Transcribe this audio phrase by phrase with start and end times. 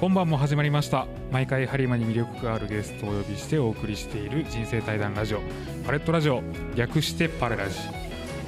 [0.00, 1.06] 今晩も始まりました。
[1.30, 5.40] 毎回ハリマに魅力があるゲストをお呼びしてお送りしている人生対談ラジオ
[5.84, 6.42] パレットラジオ
[6.74, 7.76] 略してパレラジ、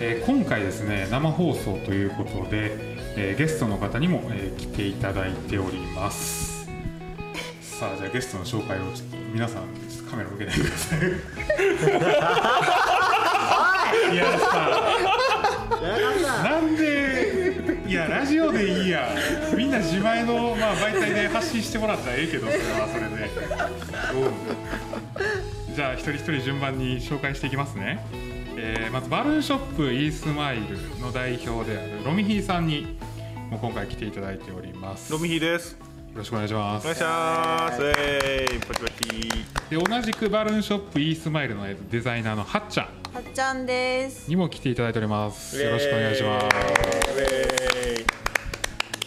[0.01, 2.73] えー今回ですね生放送ということで、
[3.17, 6.67] えーゲストの方にも、えー来ていただいております。
[7.61, 9.65] さあじゃあゲストの紹介をちょっと皆さん
[10.11, 11.01] カメラ向けないでください。
[14.15, 14.17] い！
[14.17, 14.47] やさ
[16.45, 17.32] なんで
[17.93, 19.07] いやラジオでいいや。
[19.55, 23.31] みんな自前の、まあ、媒体で発信してもらったらええけどそれはそれで。
[25.69, 25.75] うん。
[25.75, 28.03] じゃあ一人一人順番に紹介していきますね、
[28.57, 32.99] えーまずバルーンショップイースマイルの代表であるロミヒーさんに
[33.51, 35.13] もう今回来ていただいております。
[35.13, 35.77] よロミヒです。
[36.15, 36.85] ろしくお願いします。
[36.85, 37.93] お願いします。
[37.99, 39.45] えい、パチパチ。
[39.69, 44.27] で同じくバルーンショップイースマイルのえーデザイナーのはっちゃんはっちゃんです。
[44.27, 45.61] にも来ていただいております。
[45.63, 46.47] よろしくお願いします。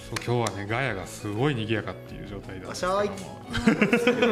[0.05, 2.97] そう今日はねガヤがすごい賑やかっていう状態なんですけども。
[2.99, 3.07] わっ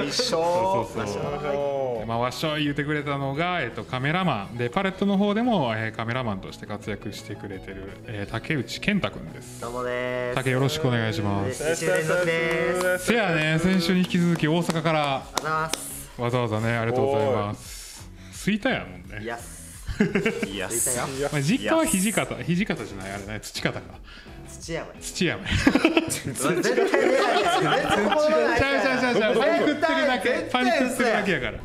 [0.05, 1.99] 一緒そうそうそう。
[2.01, 4.57] でまあ、わっしょい言ってくれたのが、えっと、カメラマン。
[4.57, 9.59] でパレットの方でも、えーカメラマンとして活躍してくれてる、えー竹内健太くんです。
[9.59, 10.35] どうもです。
[10.35, 11.75] 竹よろしくお願いします。
[11.75, 15.23] せやね先週に引き続き大阪から
[16.19, 18.07] わざわざねありがとうございます。
[18.31, 19.23] スイタやもんね。
[19.23, 19.39] いや
[20.47, 20.69] いや
[21.31, 23.81] まあ、実家は土方土方じゃないあれね土方か。
[24.47, 26.69] 土山土山絶対出
[27.63, 27.83] ない。
[27.83, 31.59] ちゃうちゃうちゃうちゃうパニクってるだけパニクってるだけやから。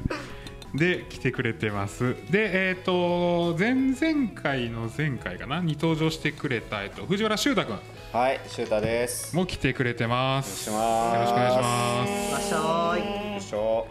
[0.74, 2.14] で来てくれてます。
[2.30, 5.60] でえっ、と前々回の前回かな？
[5.60, 7.78] に登場してくれた、えっと藤原修太君
[8.12, 9.34] はい、シュータです。
[9.34, 10.70] も来てくれてます。
[10.70, 11.14] お願いします。
[11.14, 12.32] よろしくお願いします。
[12.32, 13.86] わっしょーいよいしょ。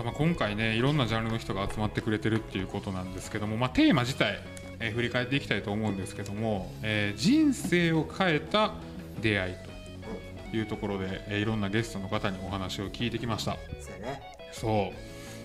[0.00, 4.40] さあ、まあ、今回ねいろんなジャンルの人が集まってくれてるっていうことなんですけども、まあ、テーマ自体、
[4.78, 8.72] えー振り返っていきたいと思うんですけども、えー人生を変えた
[9.20, 9.54] 出会い
[10.50, 13.58] というところで、えーいろんなゲストの方にお話を聞いてきました。
[13.78, 14.22] そうやね。
[14.52, 14.92] そ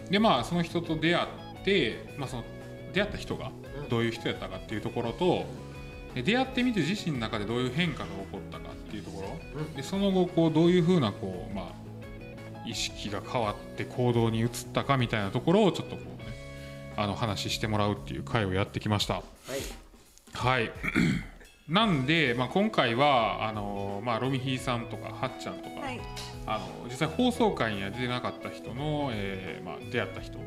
[0.08, 0.12] う。
[0.12, 2.44] でまあその人と出会って、まあ、その
[2.94, 3.52] 出会った人が
[3.90, 5.46] どういう人やったかっていうところと
[6.14, 9.74] で出会ってみて自身の中でどういう変化が起こったかっていうところ、うん。
[9.74, 11.85] でその後こうどういうふうなこう、まあ、
[12.66, 16.26] 意識が変わって行動に移ったかみたいなところをちょっとこうね
[16.98, 19.16] あの話してもらうっていう回をやってきました。
[19.16, 19.24] はい。
[20.34, 20.72] はい。
[21.68, 26.00] なんで、まあ、今回はあの、まあ、ロミヒーさんとかはっちゃんとか、はい。
[26.46, 30.38] あの実際放送回には出てなかった人の、えーまあ、出会った人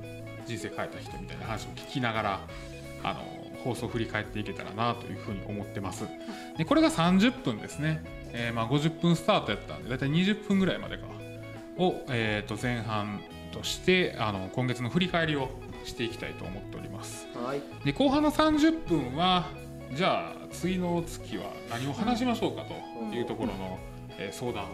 [0.47, 2.41] 人生変えた人みたいな話を聞きながら
[3.03, 3.21] あの
[3.65, 6.07] 放送を振り返っていけたらなというふうに思ってます。
[6.57, 11.05] でこれが30分ですね、えーまあ、50分スタートやったんで大体20分ぐらいまでか
[11.79, 13.21] を、えー、と前半
[13.53, 15.49] としてあの今月の振り返りを
[15.85, 17.27] していきたいと思っております。
[17.35, 17.63] はい。
[17.85, 19.47] で後半の30分は
[19.95, 23.79] じゃあ次の月は何を話しましょうかというところの、
[24.19, 24.67] えー相談を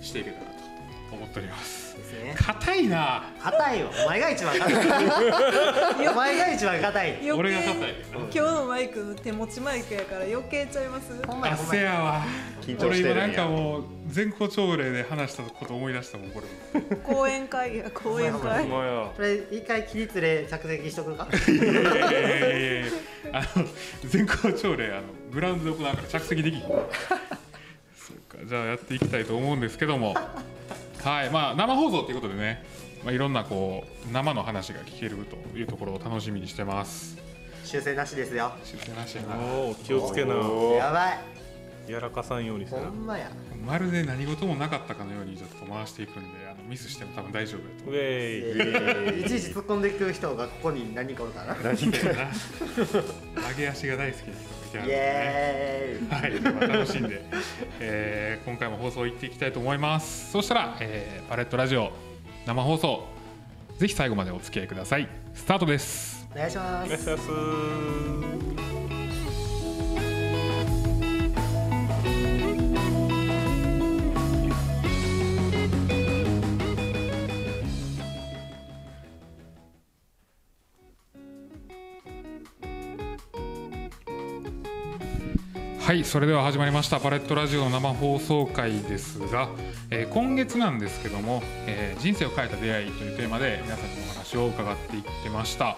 [0.00, 2.34] していけたらと思っておりますですね。
[2.36, 3.24] 硬いな。
[3.42, 3.90] 硬いよ。
[4.04, 4.74] お前が一番硬い。
[6.08, 7.32] お前が一番硬い。
[7.32, 7.94] 俺が硬い。
[8.14, 11.12] 今日のマイク手持ちマイクやから余計ちゃいます？
[11.22, 12.24] あほんまやほんまやせやわ。
[12.62, 13.24] 緊張してるんや。
[13.24, 18.64] 俺今なんかもう全校朝礼で話したこと思い出したもんこれ講演会や講演会。
[18.66, 21.64] これ一回起立で着席しとくかいや。
[21.64, 22.92] いやいやいやいや
[23.32, 23.66] あの
[24.04, 26.68] 全校朝礼あのグラウンドで行うから着席できひん。
[26.70, 30.14] そうかじゃあやっていきたいと思うんですけども
[31.02, 32.64] はいまあ生放送ということでね、
[33.04, 37.16] まあ、いろんなこう生の話が聞けるというところを楽しみにしてます。
[37.64, 38.52] 修正なしですよ。
[38.64, 39.36] 修正なしやな。
[39.36, 40.34] おお、気をつけな。
[40.34, 41.18] やばい。
[41.92, 42.64] やらかさんように。
[42.64, 43.30] ほんまや。
[43.66, 47.82] まるで何事もなかったかのようにちょっと回していくんであのミスしても多分大丈夫やと。
[47.84, 49.20] 思うウェイ。
[49.22, 51.54] いちいち突っ込んでいく人がここに何人かおるから。
[51.54, 52.30] な何かな。
[53.50, 54.98] 上げ足が大好きな人がいてあるんイでね。
[54.98, 56.20] エーイ。
[56.20, 57.22] はい、では楽しんで、
[57.80, 60.30] えー今回も放送行っていきたいと思います。
[60.32, 61.92] そしたら、えーパレットラジオ
[62.46, 63.04] 生放送
[63.78, 65.08] ぜひ最後までお付き合いください。
[65.34, 66.28] スタートです。
[66.34, 68.37] お願いしまお願いしす
[85.88, 89.48] はいそれでは始まりましたパレットラジオの生放送回ですが、
[89.90, 95.64] えー今月なんですけども、えー人生を変えた出会いというテーマで皆さんにお話を伺っていってました。
[95.64, 95.76] は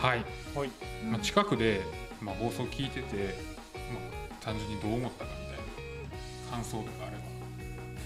[0.00, 0.24] はい、
[0.56, 0.70] はい。
[1.10, 1.82] まあ、近くで、
[2.22, 3.34] まあ、放送聞いてて、
[3.92, 4.00] ま
[4.40, 5.56] あ、単純にどう思ったかみたい
[6.50, 7.22] な感想とかあれば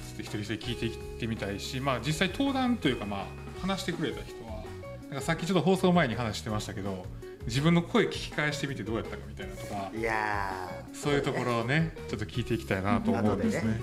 [0.09, 3.27] ちょっと一人一人聞いていってみたいし、まあ、実際登壇というか、まあ、
[3.61, 4.65] 話してくれた人は
[5.09, 7.07] なんかさっきちょっと放送前に話してましたけど
[7.49, 10.95] 自分の声聞き返してみてどうやったかみたいなとかいやー。
[10.95, 13.81] そういうところをねちょっと聞いていきたいなと思うんですね。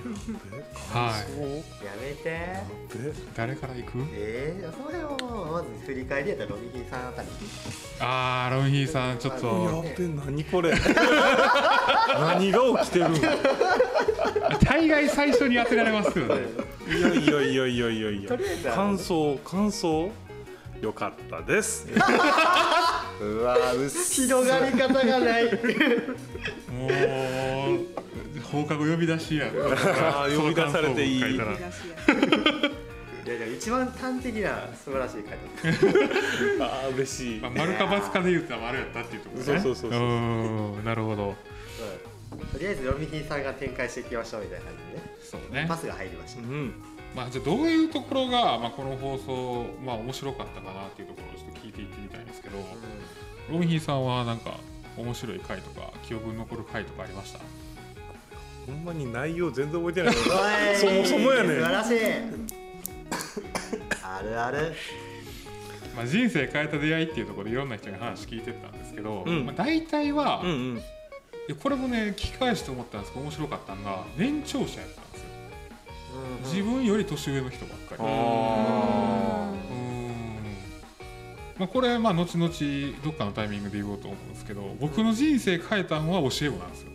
[0.92, 1.86] はい。
[1.86, 2.24] やめて。
[2.24, 3.92] で誰から行く？
[4.14, 5.18] えー、それを
[5.52, 7.28] まず振り返りやったらロビキンさんあたり。
[8.00, 10.72] あーロンヒーさんちょっやとっべ何これ？
[12.20, 13.16] 何が起きてるん？
[13.16, 13.20] い
[14.64, 16.36] 大概最初に当てられますよね。
[16.88, 20.12] やいやいやいやいやいやとりあえずあの感想感想
[20.86, 21.88] よかったです。
[23.20, 23.58] うわ
[24.12, 25.46] 広がり方がない。
[26.72, 26.90] もう
[28.44, 29.48] 放課後呼び出しや。
[29.50, 31.20] 呼び出されていい。
[31.20, 31.38] いやい
[33.42, 35.40] や一番端的な素晴らしい回
[36.60, 37.40] 答あー嬉しい。
[37.40, 39.46] まあ、丸か×かで言ったら丸やったっていうところね。
[39.46, 40.04] そうそうそうそうう。
[40.82, 41.36] んなるほど。
[42.54, 45.16] とりあえずロビキンさんが展開していきましょうみたいな感じでね。
[45.24, 45.66] そうね。
[45.68, 46.42] パスが入りました。
[46.42, 46.76] うん
[47.16, 52.58] まあじゃあどういうところが、まあ、この放送まあ面白かったかなっていうところをちょっと聞いていってみたいんですけど、
[53.52, 54.58] ロンヒーさんはなんか
[54.98, 57.40] 面白い回とか記憶に残る回とかありました？
[58.66, 60.16] ほんまに内容全然覚えてない
[60.78, 61.58] そもそもやねん。
[61.60, 61.96] 素晴らしい。
[64.04, 64.74] あるある。
[65.96, 69.46] まあ、人生変えた出会いっていうところでいろんな人に話聞いてったんですけど、うん。
[69.46, 70.78] まあ、大体は、いうんうん。
[71.48, 75.02] やこれもね聞き返して思ったんですけど面白かったのが年長者やった。
[75.02, 75.05] ん
[76.44, 78.02] 自分より年上の人ばっかり。
[78.02, 79.96] あうーん。
[81.58, 82.50] まあ、これまあ後々
[83.04, 86.90] どっかのタイミングで言おうと思うんですけど僕の人生変えたのは教え子なんですよ。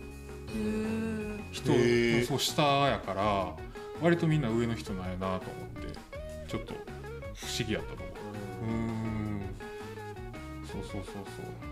[1.51, 3.55] 人のそう下やから
[4.01, 5.99] 割とみんな上の人なんやなと思って
[6.47, 6.73] ちょっと
[7.35, 8.11] 不思議やったと思う。
[8.65, 9.41] うーん。
[10.71, 11.71] そうそうそうそう。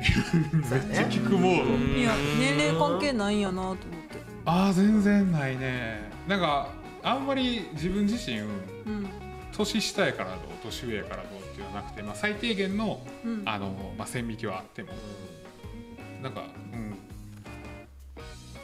[0.56, 3.99] めっちゃ聞くモードいや年齢関係ないんやなと思って
[4.44, 6.10] ああ全然ないね。
[6.26, 6.68] なんか
[7.02, 8.44] あんまり自分自身う
[8.90, 9.10] ん。
[9.52, 13.42] 年下やからどう年上やからどうっていうのはなくて、まあ、最低限のうん。
[13.44, 14.90] あの、まあ、線引きはあっても。
[16.22, 16.90] なんか、うん。
[16.90, 16.96] ま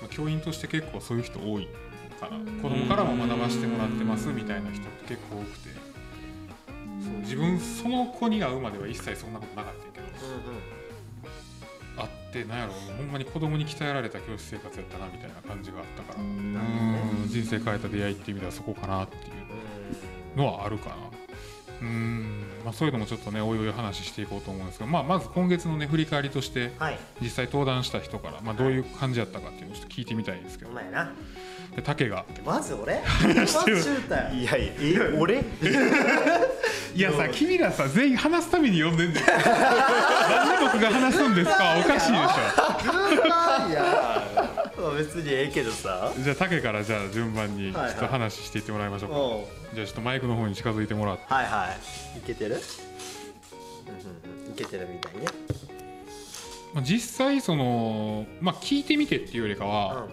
[0.05, 1.69] あ、教員として結構そういう人多い
[2.20, 5.69] かな子供からも学ばせてもらってますみたいな人って結構多くて。
[7.05, 10.06] そう自分その子に会うまでは一切そんなことなかったけど。
[10.06, 10.75] あ
[12.43, 16.23] ってなんやろほんまに子供に鍛えられた教師生活やったなみたいな感じがあったから。
[16.23, 17.29] うん。
[17.29, 20.38] 人生変えた出会いっていう意味ではそこかなっていう。
[20.38, 20.97] のはあるかな。
[21.81, 22.44] うん。
[22.65, 26.99] まあ、そういうのもちょっとねおいおい話していこうと思うんですが、まあ、まず今月のね振り返りとしてはい。
[27.21, 30.71] 実際登壇した人から、まあ、どういう感じやったかっていうのをちょっと聞いてみたいんですけど。
[30.71, 31.12] お前な
[31.75, 32.25] で竹が。
[32.45, 32.95] まず俺？
[34.35, 35.45] いやいやえ俺？
[36.95, 39.27] いやさ君らさ全員話すために呼んでんだよ。
[39.27, 41.77] なんで僕が話すんですか？
[41.79, 42.21] おかしいでし
[43.71, 44.23] いや
[44.97, 46.13] 別にええけどさ。
[46.17, 47.89] ょじゃあ竹からじゃあ順番にちょはい。
[47.89, 49.75] はいっと話していってもらいましょうか、おう。
[49.75, 51.25] じゃあちょっとマイクの方に近づいてもらって。
[51.29, 51.69] はいは
[52.15, 52.19] い。
[52.19, 52.57] いけてる？
[52.57, 52.61] い
[54.57, 55.27] けてるみたいね。
[56.73, 60.09] まあ実際その、まあ、聞いてみてっていうよりかうは、ん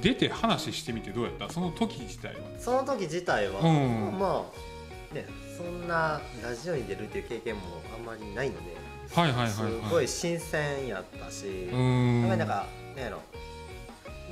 [0.00, 1.50] 出て話してみてどうやった？
[1.50, 2.40] その時自体は。
[2.58, 4.18] その時自体は、うん。
[4.18, 4.46] ま
[5.12, 5.26] あね
[5.56, 7.62] そんなラジオに出るっていう経験も
[7.94, 8.76] あんまりないので
[9.14, 9.72] はいはいはいすはい。
[9.90, 12.28] ごい新鮮やったし、なん。
[12.30, 12.66] かなんか
[12.96, 13.20] なんやろ。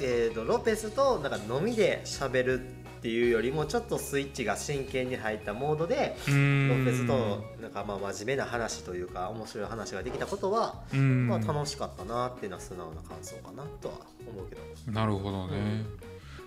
[0.01, 2.61] えー、とロペスとなんか飲みで喋る
[2.99, 13.95] っていうよりもちょっとスイッチが真剣に入ったモードでロペスとなんかまあ真面目な話というか面白い話ができたことは、まあ、楽しかったなっていうのは素直な感想かなとは
[14.29, 14.63] 思うけど。
[14.91, 15.85] なるほどね、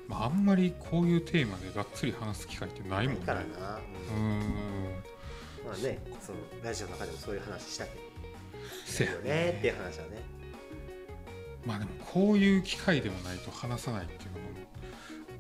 [0.10, 3.26] まあ、あんまりこういうテーマでがっつり話す機会ってないもんね。
[3.26, 3.50] からな、う
[4.14, 4.40] うん。
[5.66, 8.02] まあねそのラジオの中でもそういう話したけど
[8.86, 9.56] せやね。
[9.58, 10.22] っていう話はね。
[11.66, 14.41] まあでもこういう機会でもないと話さないっていうのも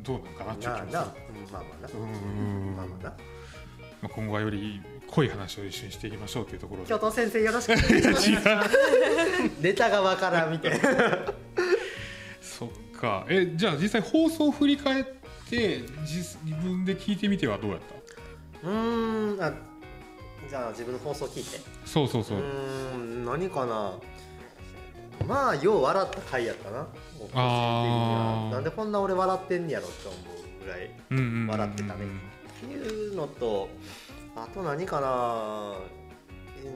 [0.04, 1.00] どうなんかなっていう気もする。
[1.00, 2.76] うんまあまあな、うーん。
[2.76, 3.10] まあま
[4.04, 6.90] あ今後はより濃い話を一緒にしていきましょうというところで。
[6.90, 8.78] 教頭先生よろしくお願いします。
[9.62, 11.34] ネタがわからんみたいな。
[12.42, 13.26] そっか。
[13.30, 15.04] えじゃあ実際放送を振り返っ
[15.50, 17.80] て自自分で聞いてみてはどうやっ
[18.64, 18.68] た？
[18.68, 19.44] うーん。
[19.44, 19.54] あ
[20.50, 21.60] じゃあ自分の放送聞いて。
[21.86, 22.40] そうそうそう。
[22.40, 23.26] うーん。
[23.26, 23.94] 何かな
[25.28, 26.88] まあよう笑った回やったな。
[27.34, 30.90] あなんでこんな俺笑ってんねやろって思うぐらい
[31.50, 32.00] 笑ってたね。
[32.60, 33.70] ていうのと
[34.36, 35.76] あと何かな。
[36.64, 36.70] うー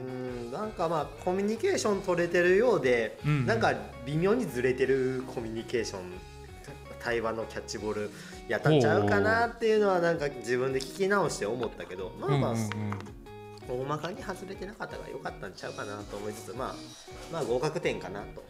[0.48, 3.46] んなんかまあコミュニケーション取れてるようで、うんうん。
[3.46, 3.72] なんか
[4.04, 6.00] 微妙にずれてるコミュニケーション
[7.00, 8.10] 対話のキャッチボール
[8.48, 13.15] やったんちゃうかなっていうのはなんか自分で聞き直して思ったけどまあまあ、うんうんうん
[13.68, 16.74] 大まかに外れてなかったから良かったんちゃうかなと思いつつまあ
[17.32, 18.44] まあ合格点かなと。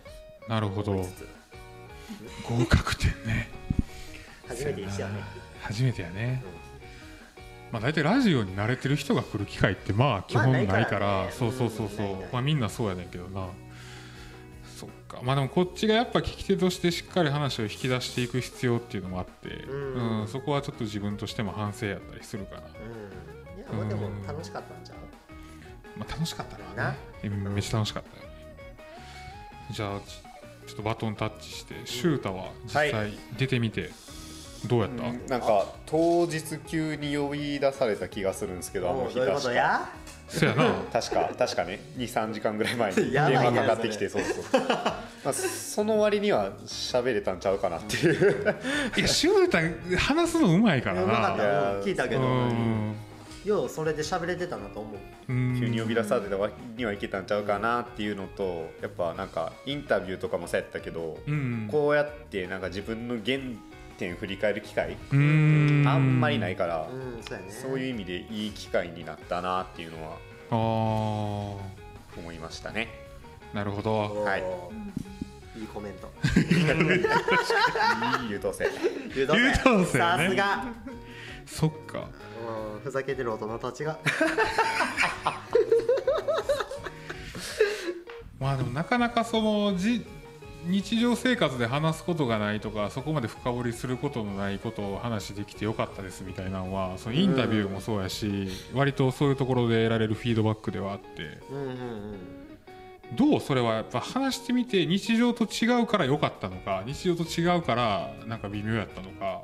[0.49, 0.93] なるほど。
[0.95, 3.51] 合格点ね。
[4.47, 5.25] 初めてでしたよね。
[5.61, 6.43] 初めてやね。
[7.73, 11.27] まあ、大体ラジオに慣れてる人が来る機会ってまあ基本ないから,、まあから。
[11.27, 13.49] ねそうそうそうそう、うまあ、みんなそうやねんけどな。
[14.77, 15.21] そっか。
[15.23, 20.21] まあでもこっちがやっぱ聞き手としてしっかり話を引き出していく必要っていうのもあって、うん。
[20.21, 20.29] うん。
[20.29, 23.59] そこはちょっと自分としても反省やったりするかな、うん。
[23.59, 24.96] いやまあでも楽しかったんちゃう
[25.97, 26.97] まあ、楽しかったなな。
[27.25, 28.31] うんめっちゃ楽しかったよね。
[29.71, 30.27] じゃあち
[30.67, 33.91] ちょっとバトンタッチしてシュータは実際出てみて
[34.67, 39.89] どうやった、なんか当日急に呼び出された気がするんですけどあの日おうどういうこ確かとや？
[40.29, 40.65] そやな。
[40.93, 44.61] 確か確かね23時間ぐらい前に 電話かかってきてそうそう。
[45.25, 48.57] まあその割には喋れたんちゃうかなっていう。
[48.97, 51.45] いやシュータ話すのうまいからうまかっな
[51.83, 52.97] 聞いたけうどん
[53.47, 54.93] ようそれで喋れてたなと思
[55.29, 55.33] う。
[55.33, 55.57] うん。
[55.59, 61.69] 急に呼び出された割にはいけたんちゃうかなっていうのとやっぱなんかインタビューとかもそうやったけどうん。
[61.71, 63.39] こうやってなんか自分の原
[63.99, 65.85] 点振り返る機会うん。
[65.87, 67.51] あんまりないからうんそうやね。
[67.51, 70.17] そういう意味でいい機会になったなっていうのは
[70.51, 70.55] あ
[72.19, 72.89] 思いましたね。
[73.53, 74.23] あなるほど。
[74.25, 74.43] はい。
[75.59, 76.13] いいコメント。
[76.39, 78.65] いい 優等生。
[79.15, 79.87] 優等生ね。
[79.87, 80.65] さすが。
[81.47, 82.01] そっか。
[82.01, 83.99] うんふざけてる大人たちが。
[88.39, 90.07] まあでもなかなかそのじ
[90.67, 101.41] 日常生活で話すことがないとかそこまで深掘りすることのないことを話できてよかったですみたいなのはそのインタビューもそうやし、割とそういうところで得られるフィードバックではあって。
[101.51, 101.77] うんうんうん。
[103.17, 109.43] どうそれはやっぱ話してみて日常と違うから良かったのか日常と違うからなんか微妙やったのか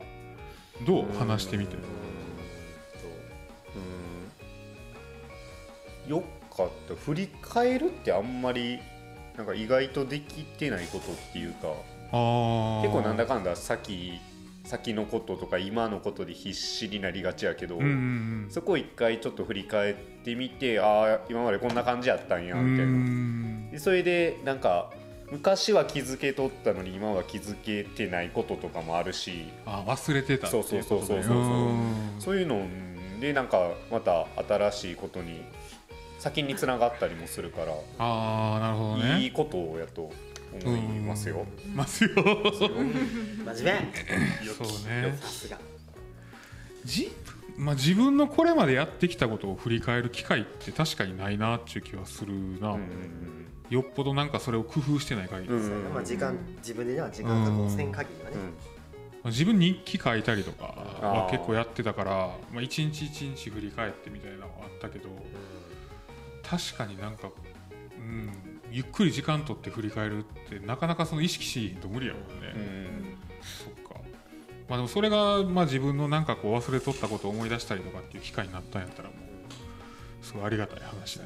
[0.86, 2.01] どう話してみてうん
[6.06, 6.22] よ
[6.54, 6.94] かった。
[6.94, 8.78] 振り返るってあんまり
[9.36, 11.68] なんか意外とできてないことっていうか
[12.10, 14.20] 結構なんだかんだ先
[14.64, 19.94] 先のこととか今のことで必死になりがちやけど、うんうんそこを一回ちょっと振り返っ
[20.24, 22.92] てみてああ今までこんな感じやったんやみたいな。
[22.92, 24.90] んでそれでなんか
[25.30, 29.46] 昔は気づけとったのに今は気づけてないこととかもあるし。
[29.64, 31.36] あ忘れてたそうそうそうそうそう。
[31.36, 31.94] うん。
[32.18, 32.66] そういうの
[33.20, 35.42] でなんかまた新しいことに
[36.22, 39.22] 先につながったりもするから、ああなるほどね。
[39.22, 40.12] いいことやと
[40.64, 41.44] 思いますよ。
[41.74, 42.10] ますよ。
[42.14, 42.76] 真面
[43.44, 43.92] 目。
[44.46, 45.18] そうね。
[45.20, 45.58] さすが。
[46.84, 47.10] じ
[47.56, 58.36] まあ、自分のこれまでやってきたことを振り返る機会って確かにないなっていう気はするな、うんよっぽどなんかそれを工夫してない限り、うんそうやなまあ時間自分では時間確保せん限りはね。
[58.36, 58.42] うん。
[58.42, 58.50] ま
[59.24, 62.12] あ自分日記書いたりとかは結構やってたから
[62.52, 65.08] まあ、一日一日振り返ってみたいなのはあったけど
[66.52, 67.28] 確かになんか、
[67.98, 68.30] うん、
[68.70, 73.16] ゆっくり時間取って振り返るってなかなかその意識しいと無理やもんね、うん。
[73.40, 74.00] そっか。
[74.68, 81.24] まあでもそれがまあ自分のなんかこう忘れとったことを思い出したりとかっていう機会になったんやったらもうすごいありがたい話で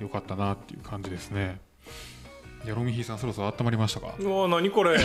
[0.00, 1.60] よかったなっていう感じですね。
[2.64, 4.14] いやロミヒーさんそろそろ温まりましたか？
[4.18, 4.96] うわ何これ。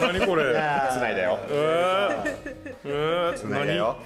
[0.00, 0.50] 何これ。
[0.52, 1.38] いやーつないだよ。
[1.48, 3.96] えー、えー、つないだよ。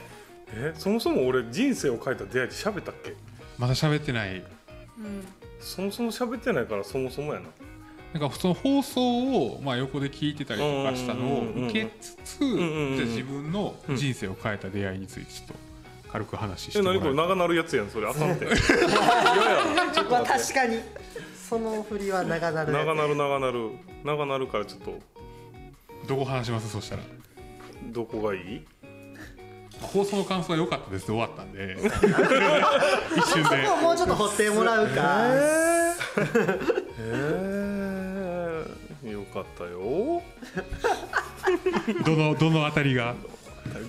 [0.55, 3.15] えそもそも俺人生を変えた出会いって喋ったっけ？
[3.59, 4.37] まだ喋ってない。
[4.37, 4.45] うん。
[5.61, 7.47] そもそも喋ってないからそもそもやな。
[8.19, 9.01] なんかその放送
[9.47, 15.55] をまあ横で聞いてたりとかしたのを受けつつ、んうんうんじゃあ自分の人生を変えた出会いについてちょっと
[16.11, 18.45] 軽く話してえもらう何これ長なるやつやんそれあかんって
[19.97, 20.81] 確かに。
[21.49, 23.71] その振りは長なる長なる長なる。
[24.05, 24.99] 長なるからちょっと。
[26.07, 26.69] どこ話します？
[26.69, 27.03] そしたら。
[27.93, 28.65] どこがいい？
[29.81, 31.77] 放送の感想は良かったですで終わったんで。
[33.17, 33.57] 一瞬で。
[33.83, 35.03] もうちょっと掘ってもらうか。
[36.99, 40.23] えー、よかったよ。
[42.05, 43.15] どのどのあたりが？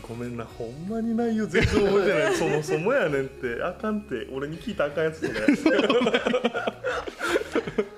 [0.07, 2.35] ごめんなほんまに内容全然覚えてない。
[2.35, 3.61] そもそもやねんって。
[3.63, 4.27] あかんって。
[4.31, 5.41] 俺に聞いたらあかんやつそれ。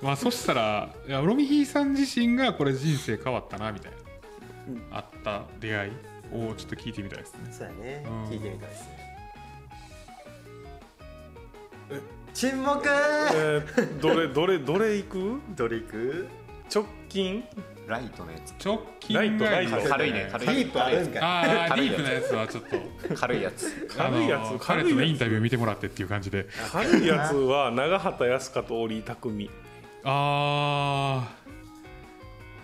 [0.02, 3.92] まあそしたらいやロミヒーさん自身がこれ人生変わったなみたい
[4.92, 5.92] な、あった出会い？
[6.36, 7.40] をちょっと聞いてみたいですね。
[7.52, 8.04] そうやね。
[8.06, 8.26] うん。
[8.26, 9.06] 聞いてみたいですね。
[12.34, 12.88] 沈黙！
[12.88, 15.42] えー、どれどれどれ行く？
[15.56, 16.28] どれいく？
[16.74, 17.44] 直近？
[17.88, 18.66] ライトのやつ。
[18.66, 19.78] 直近ライトライト。
[19.88, 20.28] 軽いね。
[20.32, 21.22] 軽いディープあるんかい。
[21.22, 21.96] ああデ軽いやつ。
[21.96, 23.16] ィープなやつはちょっと。
[23.16, 23.88] 軽いやつ。
[23.96, 24.48] 軽いやつ？
[24.48, 26.48] あの軽いやつ彼とのインタビュー見てもらってっていう感じで。
[26.72, 29.50] 軽いやつは長畑康香と織井匠。
[30.04, 31.30] あ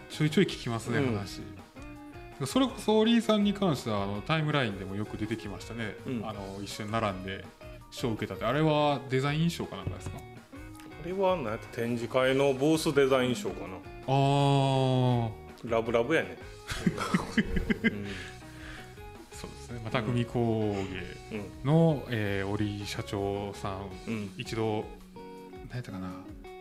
[0.09, 0.15] ー。
[0.17, 1.15] ちょいちょい聞きますね、うん。
[1.15, 1.41] 話
[2.45, 6.21] それこそオリーさんに関してはあのタイムラインでもよく出てきましたね、うん。
[6.27, 7.45] あの一緒に並んで
[7.91, 8.45] 賞を受けたって。
[8.45, 10.17] あれはデザイン賞かなんかですか？
[10.17, 10.23] こ
[11.05, 13.75] れは何やった展示会のブースデザイン賞かな。
[14.07, 15.29] あー。
[15.63, 16.37] ラブラブやね、
[17.83, 18.07] う ん
[19.31, 19.79] そうですね。
[19.83, 20.73] まあ、匠工
[21.31, 23.89] 芸の、えー、織社長さん。
[24.07, 24.31] うん。
[24.37, 24.85] 一度
[25.69, 26.09] 何やったかな。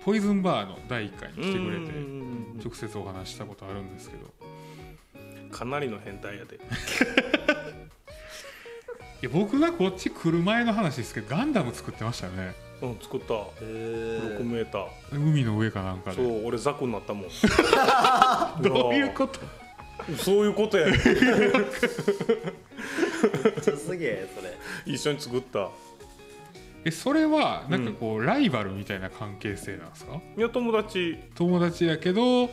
[0.04, 2.60] ポイズンバーの第1回に来てくれてうん。
[2.62, 4.32] 直接お話ししたことあるんですけど
[5.50, 6.56] かなりの変態やで。
[9.22, 12.54] いや僕がこっち来る前の話ですけどガンダム作ってましたよね。
[12.80, 13.34] うん作った。
[13.34, 14.86] へ6ーメーター。
[15.12, 17.28] 海の上かなんかそでう俺ザクになったもん。
[18.62, 19.38] どういうこと？
[20.16, 20.96] そういうことやね
[23.76, 24.56] すげえそれ。
[24.86, 25.68] 一緒に作った。
[26.84, 30.18] えそれはなんかこう、ライバルみたいな関係性なんですか？
[30.36, 31.18] いや友達。
[31.34, 32.48] 友達やけど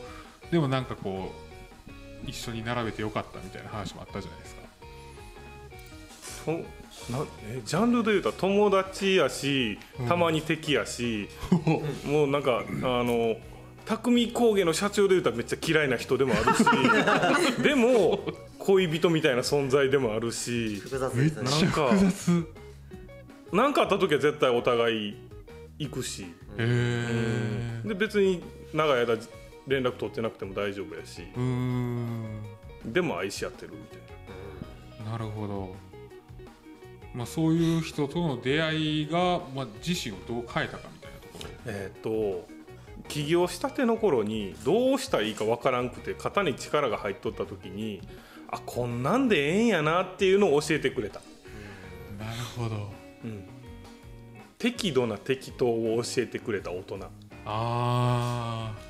[0.51, 1.47] でもなんかこう
[2.25, 4.62] 一緒に並べてよかったみたいな話もあったじゃないですか。
[6.45, 6.51] と
[7.12, 11.29] なえジャンルで言うたら友達やしたまに敵やし、
[12.05, 13.36] もうなんかあの
[13.86, 16.65] 匠工芸の社長で言うたらめっちゃ嫌いな人でもあるし
[17.63, 18.19] でも
[18.59, 21.50] 恋人みたいな存在でもあるし複雑めっですね。
[21.50, 22.47] ちゃ複雑。
[23.53, 25.15] 何かあった時は絶対お互い
[25.79, 28.43] 行くし、へえで別に
[28.74, 29.17] 長い間
[29.67, 31.24] 連絡取ってなくても大丈夫やし
[32.86, 35.12] でも愛し合ってるみたいな。
[35.12, 35.75] なるほど。
[37.13, 41.50] まあそういう人との出会いが、まあ、自身をどう変えたかみたいなところ。
[41.65, 42.47] えっ、と
[43.07, 48.01] 起業したての頃にどうしたらいいかわからんくて肩に力が入っとった時に
[48.50, 51.21] あこんなんでええんやなっていうのを教えてくれた、
[52.17, 52.75] なるほど。
[53.24, 53.43] うん、
[54.57, 57.00] 適度な適当を教えてくれた大人。
[57.45, 58.87] あー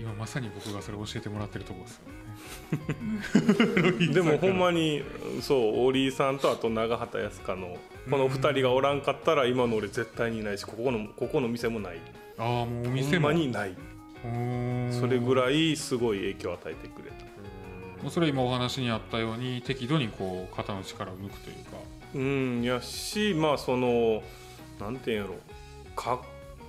[0.00, 2.02] 今まさに僕がそれ教えてもらってるとこですよ
[4.08, 4.12] ね。
[4.14, 5.02] でもほんまに
[5.42, 7.76] そうオリーさんとあと長畑康香の
[8.10, 11.98] この2人がおらんかったら今の俺絶対にいないしここのここの店もない。
[12.38, 13.76] ああもうおほ店もにない。
[14.90, 17.10] それぐらいすごい影響を与えてくれ
[18.02, 18.10] た。
[18.10, 21.76] それ今お話にあったように適度にこう肩の力を抜くというか。
[22.14, 24.22] うんやしまあその
[24.80, 25.36] なんていうんやろ
[25.94, 26.18] かっ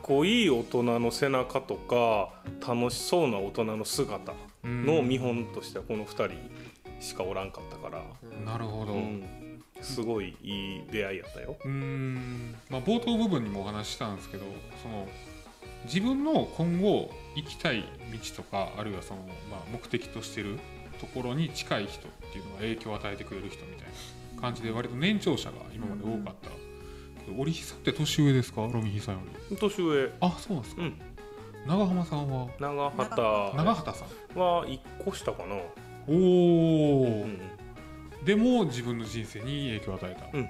[0.02, 2.30] こいい大人の背中とか
[2.66, 4.34] 楽しそうな大人の姿
[4.64, 6.32] の見本としてはこの2人
[7.00, 8.04] しかおらんかったから、
[8.46, 9.64] なるほど、ううん。
[9.82, 11.56] すごいいい出会いやったよ。
[11.66, 12.56] ーん。
[12.70, 14.46] まあ、冒頭部分にもお話ししたんですけど
[14.84, 15.08] その
[15.86, 20.60] 自分の今後行きたい道とかあるいはその、まあ、目的としてる
[21.00, 23.88] ところに近い人っていうのが影響を与えてくれる人みたい
[24.36, 26.71] な感じで割と年長者が今まで多かった、けど
[27.38, 28.62] 織久って年上ですか？
[28.62, 29.56] ロミヒさんより。
[29.58, 30.10] 年上。
[30.22, 30.94] あそうなんですか、うん。
[31.68, 32.48] 長浜さんは？
[32.60, 33.22] 長畑。
[33.58, 34.06] 長畑さ
[34.36, 34.40] ん。
[34.40, 35.56] は1個下かな、
[36.08, 37.38] おお、うん
[38.26, 40.50] でも自分の人生に影響を与えた、うん。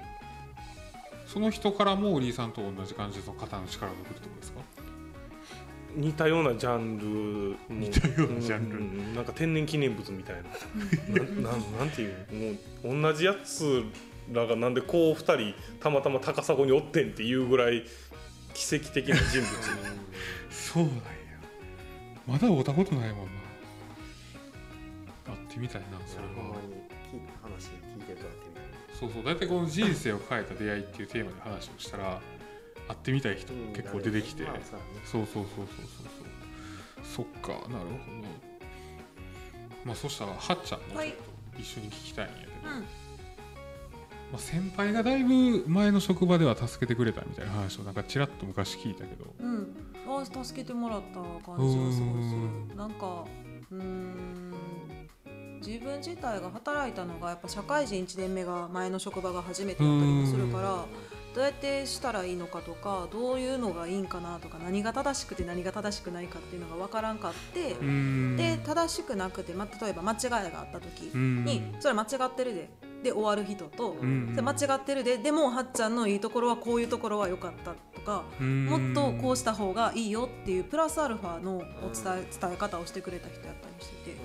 [1.26, 4.60] その人からもお兄さんと同じ感じでその肩の力を抜くってことですか？
[5.94, 6.98] 似たようなジャン
[7.68, 9.14] ル似たようなジャンル。
[9.14, 11.20] なんか天然記念物みたいな。
[11.50, 12.94] な なんなんていうの？
[12.94, 13.82] もう同じやつ
[14.30, 17.84] らがなんでこう2人たまたま高砂におってんっていうぐらい
[18.54, 19.48] 奇跡的な人物
[20.50, 21.02] そうなんや。
[22.26, 23.26] まだ会ったことないもん。
[23.26, 23.32] な
[25.26, 25.86] 会ってみたいな。
[26.06, 26.30] それは
[27.42, 28.64] 話聞いてるとなってみたい
[28.98, 29.10] そう。
[29.12, 29.24] そう。
[29.24, 32.20] 大体この人生を変えた出会いっていうテーマで話をしたら
[32.88, 34.54] 会ってみたい人うん結構出てきて、まあ
[35.04, 35.86] そうそうそうそうそう。
[37.14, 37.48] そうそっか。
[37.48, 37.82] なるほど。
[39.84, 41.16] まあそしたらはっちゃんもちょっはいと
[41.58, 42.84] 一緒に聞きたいんやけど、うん
[44.32, 49.26] まあ、先輩がだいぶ前の職場では助けてくれたみたいな話をなんかちらっと昔聞いたけど。
[49.38, 49.76] うん、
[50.08, 52.34] あ助けてもらった感じはすごいす
[52.70, 52.76] る。
[52.76, 53.24] なんか
[53.70, 54.52] うーん。
[55.64, 60.86] 自分自体が働いたのがやっぱ社会人1年目が前の職場が初めてだったりもするから
[61.34, 67.74] どうやってしたらいいのかとかどういうのがいいんかなとか何が正しくて何が正しくないかっていうのが分からんかって
[68.36, 71.44] で正しくなくて、ま、例えば間違いがあった時うん。
[71.44, 72.68] にそれ間違ってるで
[73.02, 84.16] で終わる人とうんで間違ってるででもはっちゃんのいいところはこういうところは良かったとかもっとこうした方がいいよっていうプラスアルファのお伝え伝え方をしてくれた人やったりしてて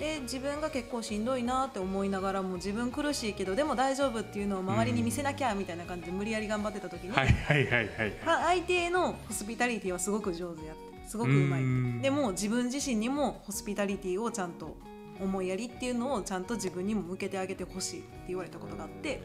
[0.00, 12.00] で自分が結構しんどいなって思いながらも自分苦しいけどでも大丈夫っていうのを周りに見せなきゃみたいな感じで無理やり頑張ってた時に、相手へのホスピタリティはすごく上手やってすごくうまいうん。
[12.00, 14.76] でも自分自身にもホスピタリティをちゃんと
[15.20, 19.20] 思いやりっていうのをちゃんと自分にも向けてあげてほしいって言われたことがあって、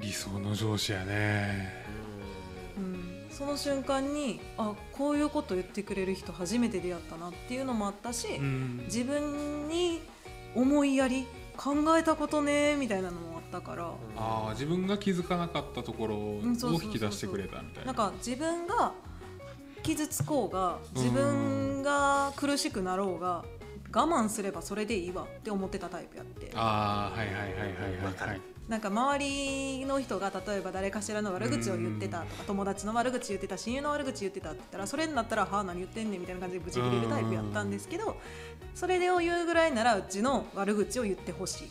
[0.00, 1.70] 理想の上司やね。
[2.78, 8.84] うん、その瞬間にあこういうこと言ってくれる人初めて出会ったなっていうのもあったし、うん。
[8.86, 10.00] 自分に
[10.54, 17.92] 思いやり考えたことねみたいなのもあったから、ああ自分が気づかなかったところを引き出してくれたみたいな。
[17.92, 18.92] なんか自分が
[19.82, 23.44] 傷つこうが自分が苦しくなろうが
[23.92, 26.52] 我慢すればそれでいいわって思ってたタイプやって。
[26.54, 38.16] ああはいはいはいはいはいはいなんか周りの人が例えば誰かしらの悪口を言ってたとか友達の悪口言ってた親友の悪口言ってたって言ったらそれになったら「はあ何言ってんねん」みたいな感じでブチ切れるタイプやったんですけど
[38.74, 41.70] それを言うぐらいならうちの悪口を言ってほしい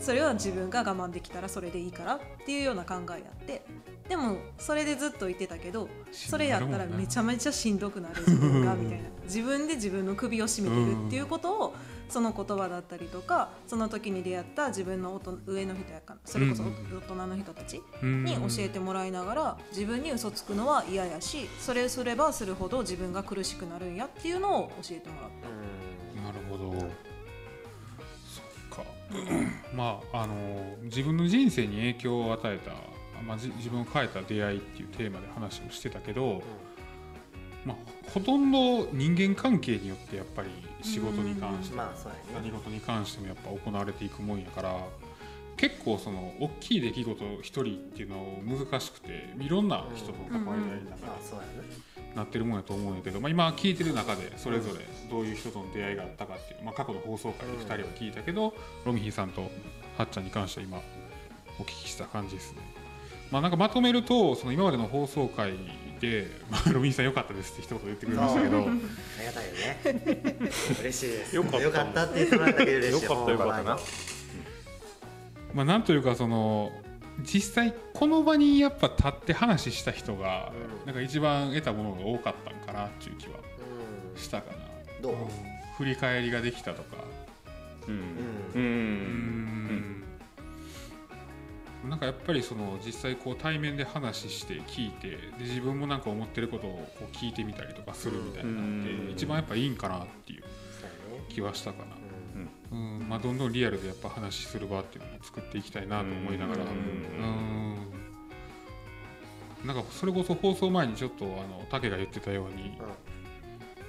[0.00, 3.62] それは自分が我慢できたらそれでいいからっていうような考えやって
[4.08, 11.74] でもそれでずっと言ってたけどそれやったらめちゃめちゃしんどくなる自分がみたいな自分で自分の首を絞めてるっていうことを
[12.08, 16.70] その言葉だったりとかその時に出会った自分の上の人やからそれこそうん。
[16.70, 18.24] 大人の人たちうん。
[18.24, 26.22] に教えてもらいながら自分に嘘つくのは嫌やしそれすればするほど自分が苦しくなるんやっていうのを教えてもらった。
[26.22, 26.78] なるほど。
[26.78, 26.88] そっ
[28.70, 28.84] か。
[29.74, 32.72] まああの自分の人生に影響を与えた、
[33.22, 36.42] まあ、じ自分を変えた出会いっていうテーマで話をしてたけど、
[37.64, 37.76] まあ、
[38.12, 40.48] ほとんど人間関係によってやっぱり
[40.82, 42.14] 仕事に関してもまあね。
[42.34, 44.76] 何事に関してもやっぱ行われていくもんやから
[45.56, 59.50] 結構その大きい出来事一人っていうの難しくていろんな人と関わり合いながらなってるもんやと思うんやけど、まあ、今聞いてる中でそれぞれどういう人との出会いがあったかっていう、まあ、過去の放送回で2人は聞いたけど、ロミヒーさんと
[59.98, 60.78] はっちゃんに関しては今
[61.58, 62.60] お聞きした感じですね。
[63.30, 65.52] まあ、なんかまとめるとその今までの放送回
[66.00, 68.58] で、まあ、ロミヒーさん良かったですって一言言ってくれましたけど。
[68.58, 70.36] ありがたいよね。
[70.80, 71.36] 嬉しいです。
[71.36, 71.60] よかっ
[71.92, 73.04] たって言ってもらえただけで嬉しい。
[73.04, 73.78] よかったよかったな。
[75.54, 76.70] まあなんというかその
[77.22, 80.86] 実際この場にやっぱ立って話した人がうん。
[80.86, 83.38] なんか一番得たものが多かったんかなっていう気は
[84.14, 84.58] うしたかな。
[84.98, 85.14] んどう？
[85.78, 86.96] 振り返りができたとか。
[87.88, 87.94] うん。
[87.94, 87.98] う
[88.54, 88.62] うん
[89.44, 89.45] ん
[91.88, 99.10] なんかやっぱりその実際こう対面で話して聞いてで自分もなんか思ってることをこう聞いてみたりとかするみたいなのってうん。
[99.12, 100.44] 一番やっぱいいんかなっていう
[101.28, 101.96] 気はしたかな、
[102.72, 102.98] うん。
[102.98, 103.08] うん。
[103.08, 106.62] まあ、どんどんリアルでやっぱ話する場っていうのも作っていきたいなと思いながら。
[106.62, 106.68] うん。
[106.68, 106.72] う
[109.64, 109.66] ん。
[109.66, 112.78] なんかそれこそ放送前にちょっとあの竹が言ってたように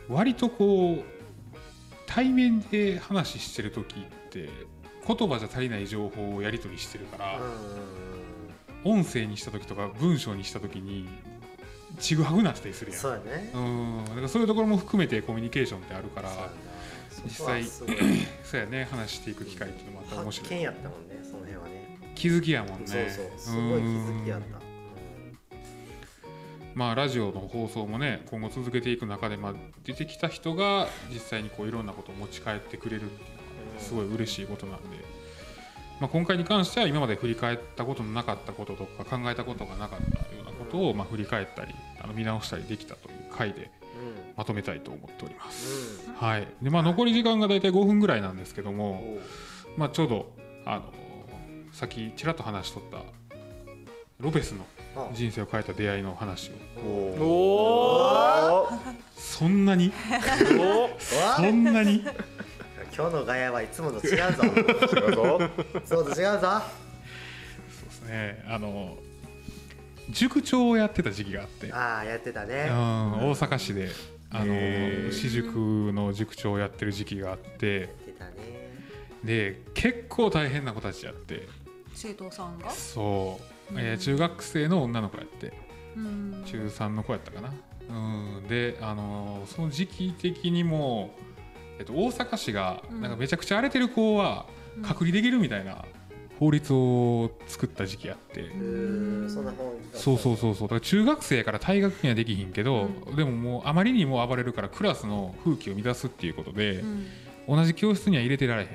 [0.10, 1.04] 割とこう
[2.08, 4.50] 対面で話してる時って
[5.08, 7.40] 言葉じゃ足りない情報をやり取りしてるから、
[8.84, 11.08] 音声にした時とか文章にした時に
[12.00, 13.00] ちぐはぐなってたりするやん。
[13.00, 13.52] そうやね。
[13.54, 14.06] うん。
[14.06, 16.30] だからそういうところも含めてコミュニケーションってあるから
[17.24, 18.88] 実際 そうやね。
[18.92, 20.60] 話していく機会っていうのもあったら面発白い。
[20.60, 22.00] 見やったもんねその辺はね。
[22.16, 22.86] 気づきやもんね。
[22.88, 24.68] そうそうすごい気づきやった。
[26.76, 33.37] まあラジオの放送もね今後続けていく中で、まあ、出てきた人が実際にこういろんなことを持ち帰ってくれるって
[33.80, 34.98] すごい嬉しいことなんで、
[36.00, 43.70] まあ、今回に関しては今まで振り返ったことのなかったこととか考えたことがなかったようなことをまあ振り返ったりあの見直したりできたという回でうん。
[44.38, 46.08] まとめたいと思っております。
[46.08, 46.14] うん。
[46.16, 49.18] はいでまあ、残り時間が大体5分ぐらいなんですけども、
[49.76, 50.32] まあ、ちょうど
[50.66, 50.84] あの
[51.74, 53.00] さっきちらっと話しとった
[54.20, 55.10] ロペスのあ。
[55.14, 56.54] 人生を変えた出会いの話を。
[56.84, 56.88] お
[57.24, 58.70] おお
[59.16, 59.92] そんなに？
[61.00, 62.04] そんなに？
[62.96, 64.44] 今日のガヤはいつもと違うぞ。
[64.96, 65.40] 違うぞ。
[65.86, 66.62] そうと違うぞ。
[67.70, 68.44] そうですね。
[68.48, 68.98] あの
[70.10, 73.90] 塾長をやってた時期があって、ああやってたうん、ね大阪市で
[74.30, 74.54] あの
[75.12, 77.80] 私塾の塾長をやってる時期があって。
[77.80, 78.34] やってたね。
[79.24, 81.48] で結構大変な子たちやって。
[81.94, 82.70] 生徒さんが？
[82.70, 83.40] そ
[83.72, 85.54] う、えー中学生の女の子やって。
[85.96, 86.44] うん。
[86.46, 87.52] 中3の子やったかな、
[87.90, 91.16] うん、であのその時期的にも、
[91.80, 93.02] えっと、大阪市がうん。
[93.02, 94.46] なんかめちゃくちゃ荒れてる子は
[94.82, 95.86] 隔離できるみたいな
[96.40, 98.52] 法律を作った時期あって、
[99.96, 100.68] そうそうそうそう。
[100.68, 107.08] だから中学生やから退学にはできひんけど、でももうあまりにも暴れるからクラスの風紀を乱すっていうことで、うん。
[107.48, 108.70] 同じ教室には入れてられへん。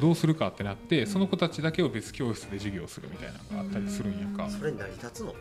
[0.00, 5.34] どうするかってなってその子たちだけを別教室で授業するみたいなのがあったりするんやんか、それ成り立つの？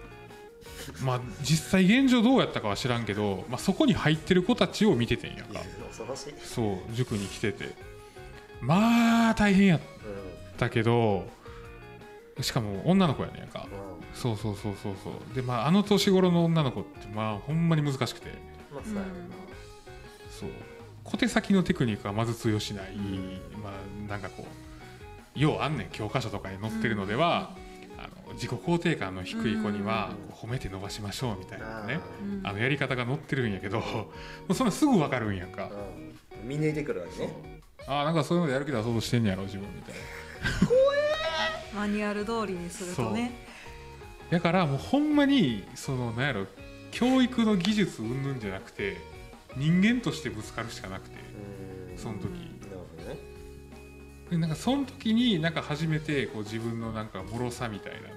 [1.04, 5.62] まあ実際現状どうやったかは知らんけど、まあ、そこに入ってる子たちを見ててんやんか。
[5.88, 6.34] 恐ろしい。
[6.44, 7.76] そう塾に来てて。
[8.62, 9.82] まあ大変やっ
[10.58, 11.28] たけど
[12.40, 13.68] しかも女の子やねんか。
[13.72, 13.96] うん。
[13.96, 15.36] うんそうそうそうそうそう。
[15.36, 18.30] でまああの年頃の女の子ってまあほんまに難しくて。
[18.74, 19.08] まあそうやろ
[20.30, 20.50] そう。
[21.04, 22.96] 小手先のテクニックはまず通用しない、
[23.62, 24.46] まあなんかこ
[25.36, 27.58] うようあんねん教科書とかに載ってるのでは、あの
[28.34, 32.48] 自己肯定感の低い子には褒めて伸ばしましょうみたいなね、うん。
[32.48, 34.08] あのやり方が載ってるんやけど も
[34.50, 35.70] うそんなすぐ分かるんやんか、
[36.44, 36.48] うん。
[36.48, 37.34] 見抜いてくるわけね。
[37.88, 41.80] ああなんかそういうのでやる気出そうとしてんやろ自分みたいな。
[41.80, 43.32] マニュアル通りにするとね。
[44.30, 46.46] だからもうほんまにそのなんやろ
[46.92, 48.98] 教育の技術云々じゃなくて
[49.56, 51.18] 人間としてぶつかるしかなくて
[51.92, 51.98] うん。
[51.98, 52.52] その時。
[54.32, 58.08] でなんかその時になんか初めてこう自分のなんか脆さみたいな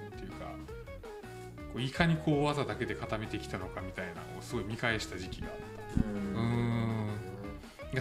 [1.75, 5.47] こういかにこう技だけで固めてきたのかみたいなのをすごい見返した時期が。
[5.47, 6.39] あった。
[6.39, 6.95] うーん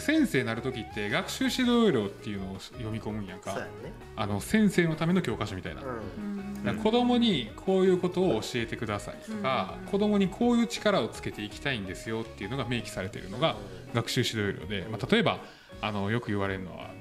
[0.01, 3.51] 先生になる時って学習指導料っていうのを読み込むんやんか。
[3.51, 3.73] そうやね。
[4.17, 6.55] あの先生のための教科書みたいな、ううん。
[6.65, 9.87] だから子供にこういうことを教えてくださいとか、うん。
[9.89, 13.57] 子供にこういう力をつけていきたいんですよっていうのが明記されているのが
[13.93, 15.39] 学習指導料で、まあ、例えば
[15.81, 16.95] あのよく言われるのはあの、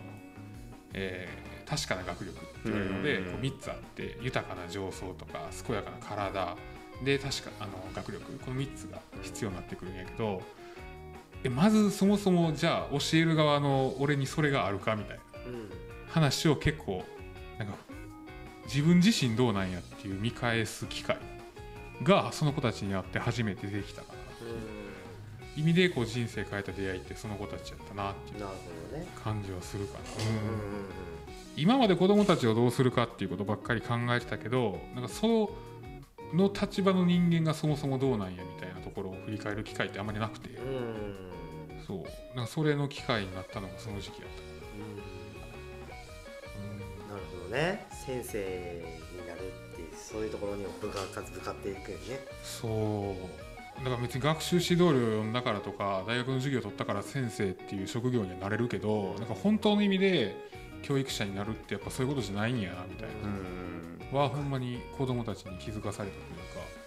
[0.94, 2.38] えー確かな学力
[2.70, 6.56] って言われるので、うんこう3つあって豊かな情操とか健やかな体。
[7.04, 10.42] で確かあの学力この3つが必要になってくるんやけど
[11.44, 15.52] えまずそもそもじゃあ教える側の俺にそれがあるかみたいな。
[15.52, 15.70] んうん。
[16.10, 17.04] 話を結構
[17.58, 17.74] なんか
[18.66, 21.18] 自分自身どうなんやっていう見返す機会
[22.04, 28.52] がその子たちにあって初めてできたからう意味でこう人生変えた出会いってその子たちやったなっていうんなる
[28.92, 29.08] ほどね。
[29.24, 30.44] 感じはするかな、うんうん
[31.56, 35.50] 今まで子供たちをどうするかっていうことばっかり考えてたけどなんかそ
[36.34, 40.50] の立場の人間がそもそもどうなんやみたいなところを振り返る機会ってあんまりなくて。
[40.50, 40.66] うん。
[40.68, 40.80] う
[41.30, 41.34] ん
[41.86, 41.98] そう。
[42.36, 44.38] なんかそれの機会になったのがその時期やった。
[44.38, 44.44] か
[46.58, 47.10] うん。
[47.10, 47.86] なるほどね。
[48.06, 49.40] 先生になる
[49.74, 52.20] ってそういうところにも部下数向かっていくよね。
[52.44, 53.16] そ
[53.78, 53.84] う。
[53.84, 60.36] だから別に学習指導料を読んだからとか大学の授業を取ったから先生っていう職業にはなれるけどなんか本当の意味で
[60.84, 66.84] 教育者になるってやっぱそういうことじゃないんやなみたいうんなはほんまに子供たちに気づかされたというか。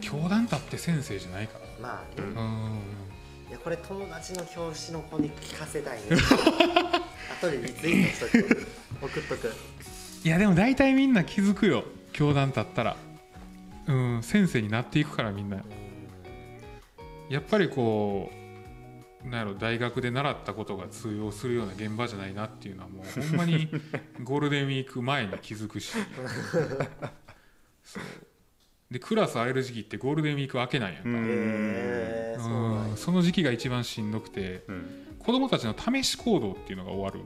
[0.00, 1.64] 教団だって先生じゃないから。
[1.80, 2.78] まあね、うんうん。
[3.48, 6.04] いやこれ友達の教師の子に聞かせたいね。
[7.40, 8.66] 後でリツイートしとく。
[9.02, 9.54] 送っとく。
[10.24, 12.96] いやでも大体みんな気づくよ教団だったら。
[13.86, 15.62] うん先生になっていくからみんな。
[17.28, 18.39] やっぱりこう
[19.24, 23.68] なんやろ大学で習ったことが通用するような現場じゃないなっていうのはもうほんまに
[24.24, 25.92] ゴールデンウィーク前に気づくし。
[27.84, 28.02] そう。
[28.90, 31.02] でクラス会える時期ってゴールデンウィーク明けなんやん
[32.34, 35.06] か、その時期が一番しんどくてうん。
[35.20, 37.20] 子供たちの試し行動っていうのが終わる。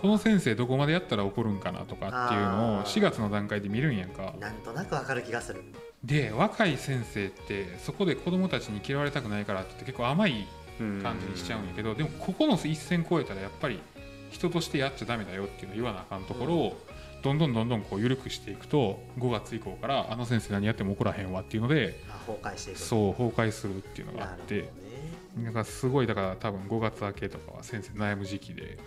[0.00, 2.86] この先生どこまでやったら怒るんかなとかっていうのをあー。
[2.86, 4.34] 4月の段階で見るんやんか。
[4.40, 5.62] なんとなくわかる気がする。
[6.02, 10.46] で若い先生ってそこで子供たちに嫌われたくないからって言って結構甘い
[11.02, 13.80] 感じにしちゃうんやけどでもここの一線越えたらやっぱり
[14.30, 16.76] 人としてやっちゃダメだよっていうのを言わなあかんところを
[17.22, 22.80] どんどんどんどんこう緩くしていくと5月以降からあの先生何やっても怒らへんわっていうのであ崩壊していく。
[22.80, 24.70] そう崩壊するっていうのがあってね。
[25.44, 28.78] なんかすごいだから多分5月明けとかは先生悩む時期で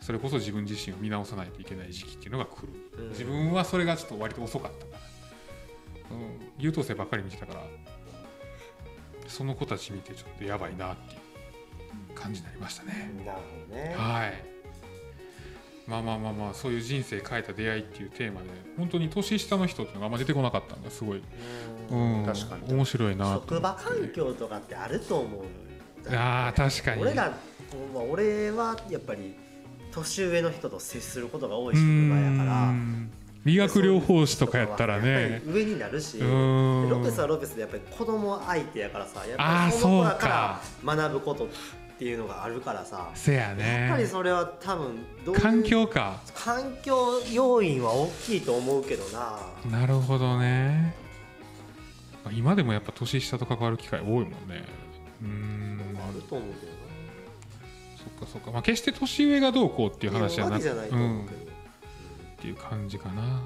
[0.00, 2.68] それこそ自分自身を見直さないといけない時期っていうのが来る。
[2.98, 3.08] うん。
[3.10, 4.92] 自分はそれがちょっと割と遅かったか
[6.10, 7.60] ら、うん、優等生ばっかり見てたから
[9.32, 13.94] その子たち見てちょっとやばいなっていう感じになりましたね、なるほどね。
[13.96, 14.44] はい。
[15.86, 21.22] まあまあまあまあそういう人生変えた出会いっていうテーマで本当に年下の人っていうのがあんま出てこなかったのがすごい、
[21.90, 22.20] うん。
[22.20, 22.72] うん、確かに。
[22.72, 25.42] 面白いなと職場環境とかってあると思う
[26.08, 27.02] あー確かに。
[27.02, 27.30] 俺ら、
[27.94, 29.34] まあ、俺はやっぱり
[29.92, 33.10] 年上の人と接することが多い職う場やからん
[33.44, 36.18] 理学療法士とかやったらやね上になるし。
[36.20, 41.48] ロペスはロペスでやっぱり子供相手やからさやっぱりその子かから学ぶことっ
[41.98, 43.10] ていうのがあるからさ。
[43.14, 46.20] せややっぱりねそれは多分どう環境か。
[46.34, 49.38] 環境要因は大きいと思うけどな。
[49.70, 50.94] なるほどね。
[52.32, 54.64] 今でもやっぱ年下と関わる機会多いもんね。
[55.20, 55.80] うん。
[56.08, 56.72] あると思うけど
[58.18, 60.52] そっかそっか、まあ、決して年上がどうこうっていうな話じゃなく。
[60.52, 61.28] わけじゃないとうん
[62.42, 63.40] っていう感じかな。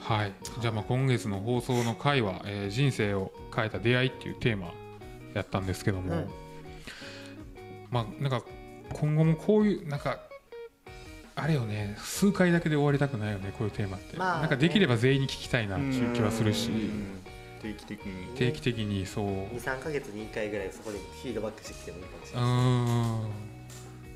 [0.00, 0.32] はい。
[0.60, 4.72] じゃあまあ今月の放送の回は、えー人生を変えた出会いっていうテーマ
[5.32, 6.28] やったんですけども、うん。
[7.90, 8.42] まあなんか
[8.94, 10.18] 今後もこういうなんか
[11.36, 11.94] あれよね。
[11.98, 14.40] 数回だけで終わりたくないよねこういうテーマって、まあね。
[14.40, 16.70] なんかできれば全員に聞きたいなっていう気はするし。
[16.70, 17.20] うん。
[17.62, 18.36] 定期的に。
[18.36, 19.26] 定期的にそう。
[19.54, 23.46] 23か月に1回ぐらいそこにフィードバックしてきてもいいかもしれない。
[23.46, 23.49] ん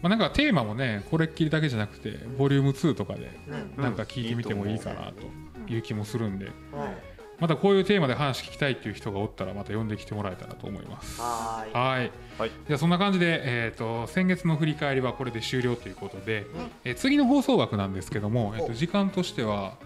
[0.04, 3.30] まあなんかテーマもねこれっきりだけじゃなくてボリューム2とかで
[3.78, 7.14] なんか聞いてみてもいいかなという気もするんではい。
[7.40, 11.20] またこういうテーマで話聞きたいっていう人がおったらまた呼んできてもらえたらと思います。
[11.20, 11.72] はーい。
[11.72, 12.12] はい。
[12.38, 12.50] はい。
[12.68, 16.46] じゃあそんな感じで、えー、と先月の振り返りはこれで終了ということで、
[16.84, 19.78] えー次の放送枠なんですけども、えー、と時間としては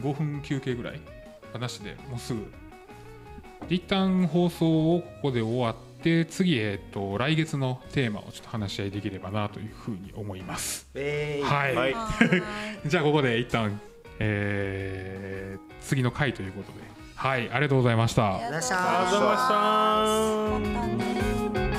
[0.00, 1.00] 5分休憩ぐらい
[1.60, 2.50] なしでもうすぐ。
[3.68, 5.89] で一旦放送をここで終わって
[6.28, 10.88] 次、えー、と来月のテーマをちょっと話し合いできればなというふうに思います。
[10.94, 11.94] えーはい、
[12.88, 13.80] じゃあここで一旦、
[14.18, 16.78] えー次の回ということで。
[17.16, 18.36] はいありがとうございました。
[18.36, 18.76] ありがとうござ
[19.18, 19.26] い
[20.54, 20.60] ま
[21.52, 21.69] した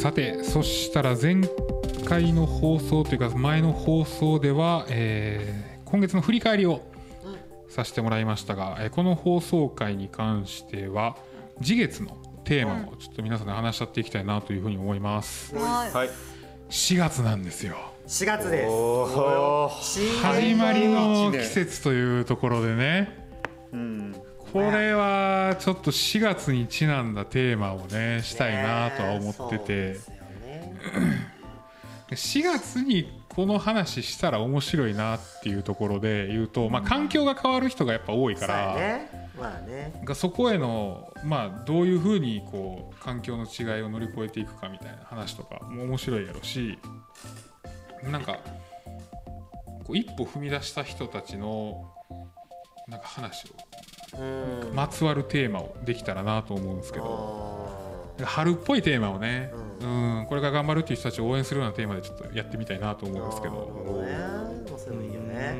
[0.00, 1.42] さてそしたら前
[2.06, 6.82] 回の放送というか前の放送では、えー今月の振り返りを
[7.68, 11.18] させてもらいましたが、えーこの放送回に関しては
[11.60, 15.54] 次月のテーマをちょっと皆さんで話し合っていきたいなというふうに思います。
[15.54, 15.92] はい。
[15.92, 16.10] はい。
[16.70, 17.76] 4月なんですよ。
[18.06, 20.22] 4月です。
[20.22, 23.28] 始まりの季節というところでね。
[23.74, 29.58] うんこれはちょっと4月にちなんだテーマをねしたいなとは思ってて。
[29.58, 31.30] ねそうですよね。
[32.10, 39.30] 4月にこの話したら面白いなっていうところで言うと、まあ、環境が変わる人がやっぱ多いから、ね。
[39.38, 40.02] まあね。
[40.04, 46.78] がそこへの、まあ、どういうふうにこう環境の違いを乗り越えていくかみたいな話とかも面白いやろし
[48.10, 48.40] なんか
[49.84, 51.88] こう一歩踏み出した人たちの
[52.88, 53.69] なんか話をうん
[54.74, 57.60] まつわるテーマをできたらなと思うんですけど。
[58.22, 63.54] 春っぽいテーマをね、うん、これから頑張るっていう人たちを応援するようなテーマでちょっとやってみたいなと思うんですけど。
[63.54, 64.12] ほどね
[64.68, 65.56] もうそれもいいよね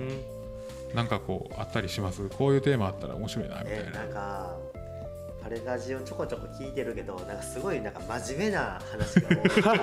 [0.92, 2.28] なんかこうあったりします？
[2.28, 3.82] こういうテーマあったら面白いなみたいな。
[3.88, 4.58] えなんか
[5.42, 9.74] パレラジをちょこちょこ聞いてるけどなんかすごいなんか真面目な話が多いか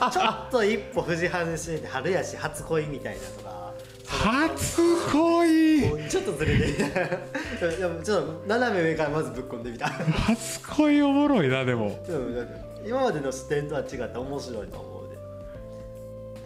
[0.00, 3.41] らちょっと一歩藤原してて春やし初恋みたいなとか
[4.06, 6.08] 初恋。
[6.08, 6.72] ちょっとずれて。
[7.78, 9.88] でもちょっと斜め上からまずぶっ込んでみた。
[9.88, 11.98] 初恋おもろいなでも。
[12.84, 15.02] 今までの視点とは違って面白いと思う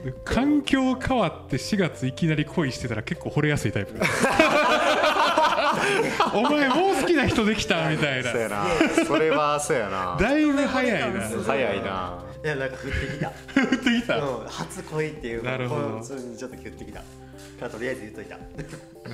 [0.04, 0.14] で。
[0.24, 3.94] 環境変わって4月いきなり恋してたら結構惚れやすいタイプ。
[6.34, 8.30] お前もう好きな人できたみたいな。
[8.30, 8.66] そうやな。
[9.06, 10.16] それはそうやな。
[10.20, 11.20] だいぶ早いな。
[11.44, 12.22] 早いな。
[12.44, 13.28] いやなんか降ってきた。
[13.60, 14.18] 降ってきた。
[14.18, 15.98] うん初恋っていうなるほど。
[15.98, 17.02] にちょっと降ってきた
[17.58, 18.38] とりあえず言っといた。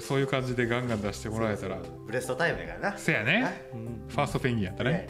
[0.00, 1.78] そういう感じでガンガン出してもらえたら。
[2.06, 2.98] ブレストタイムやからな。
[2.98, 3.68] せやね。
[4.08, 5.08] ファーストペンギンやったね。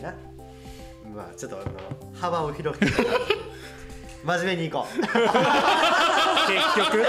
[1.15, 1.73] まあちょっとあの
[2.15, 2.93] 幅を広げて
[4.25, 5.01] 真面目にいこう。
[5.01, 5.11] 結
[6.79, 7.05] 局？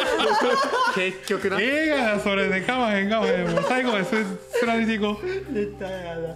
[0.96, 1.62] 結局な。
[1.62, 2.62] 映画やそれで。
[2.62, 3.50] かまへんかまへん。
[3.52, 4.24] もう最後までそれ
[4.60, 5.54] 貫いていこう。
[5.54, 6.36] 絶対やだ。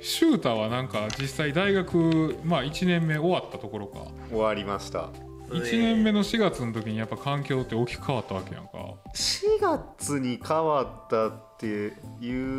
[0.00, 4.06] シューターはなんか実際大学まあ1年目終わったところか。
[4.30, 5.10] 終わりました
[5.52, 8.70] 1年目の4月の時にやっぱ環境って大きく変わったわけやんか。
[9.14, 9.60] 4
[9.98, 11.88] 月に変わったってい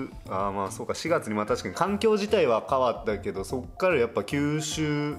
[0.03, 0.93] うあーまあそうか。
[0.93, 5.17] 4月にまあ確かに環境自体は変わったけどそっからやっぱ吸収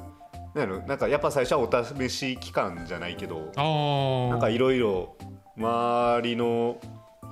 [0.55, 0.87] なんやろ。
[0.87, 5.17] なんかやっぱ最初はお試し期間じゃないけどああなんかいろいろ
[5.57, 6.81] 周りの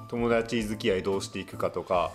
[0.09, 2.11] 友達付き合いどうしていくかとか、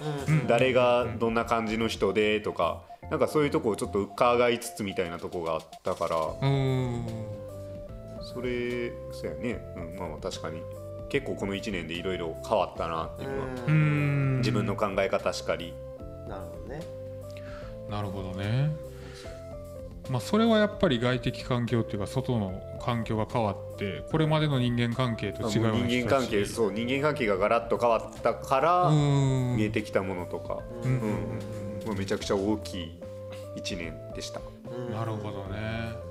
[0.47, 7.05] 誰がどんな感じの人でとかなんかそういうとこをちょっと伺いつつみたいなとこがあったからうーん
[8.33, 10.61] それそうやね、うん、まあまあ確かに。
[11.09, 13.45] 結構この1年でいろいろ変わったなっていうのは。
[13.45, 14.37] うーん。
[14.39, 15.73] 自分の考え方しかり。
[16.27, 16.81] なるほどね。
[17.89, 18.75] なるほどね。
[20.09, 30.91] まあそれはやっぱり外的環境っていうか外の環境が変わってこれまでの人間関係と違うような人間関係そう人間関係がガラッと変わったから見えてきたものとか、うん。
[30.91, 31.13] うん。
[31.85, 32.99] まあめちゃくちゃ大きい
[33.57, 34.41] 1年でした。
[34.91, 36.06] なるほどね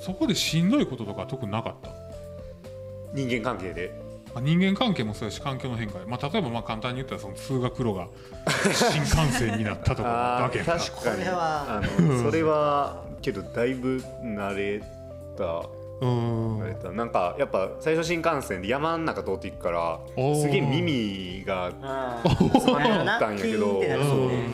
[0.00, 1.90] そこでしんどいこととか特になかった？
[3.14, 3.92] 人間関係で？
[4.34, 8.06] まあ人間関係もそうやし環境の変化で、まあ、例えばまあ簡単に言ったらその通学路が
[8.72, 10.72] 新幹線になったとかだけやんか。
[10.78, 11.24] 確かに。
[11.26, 14.80] あのそれはけどだいぶ慣れ
[15.36, 15.44] た。
[15.44, 16.60] うーん。
[16.62, 16.90] 慣れた。
[16.92, 22.60] なんかやっぱ最初新幹線で山の中通っていくからすげえ耳があー。
[22.60, 23.66] そうやなったんやけど。
[23.66, 23.74] キー。
[23.74, 24.28] ンってなるうん。
[24.28, 24.44] ね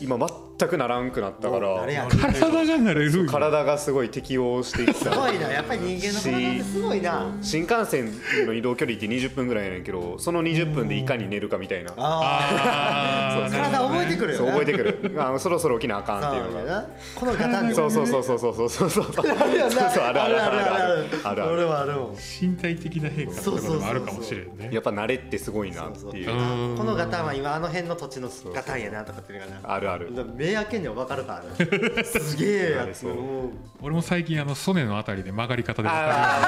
[0.00, 0.18] 今
[0.64, 1.90] 全くならんくなったから。
[1.90, 4.94] や体がなれる体がすごい適応していった。
[4.94, 5.50] すごいな。
[5.50, 7.36] やっぱり人間の体ってすごいな。
[7.42, 8.12] 新幹線
[8.46, 11.92] の移動距離って20分ぐらいやねんけどその20分でいかに寝るかみたいな。
[11.96, 13.46] あー。
[13.46, 13.50] あー。
[13.64, 14.44] 体覚えてくるよな。
[14.44, 15.22] そう覚えてくる。
[15.22, 16.86] あのそろそろ起きなあかんっていうのが。
[17.14, 18.90] このガタンでそうそうそうそうそうそうそう。
[18.90, 21.42] そうそうあるあるあるあるある。
[21.44, 21.92] あるある。
[22.40, 24.70] 身体的な変化ってこともあるかもしれんね。
[24.72, 25.92] やっぱ慣れってすごいなそう。
[25.96, 26.30] そうっていう。
[26.32, 29.74] うんこのガタンは今あの辺の土地のガタンやなとかっていうのがな。
[29.74, 30.10] あるある
[30.54, 33.12] 目開けんでも分かるからねすげえやつそう。
[33.12, 33.50] うん
[33.82, 36.40] 俺も最近あの曽根のあたりで曲がり方で分かあ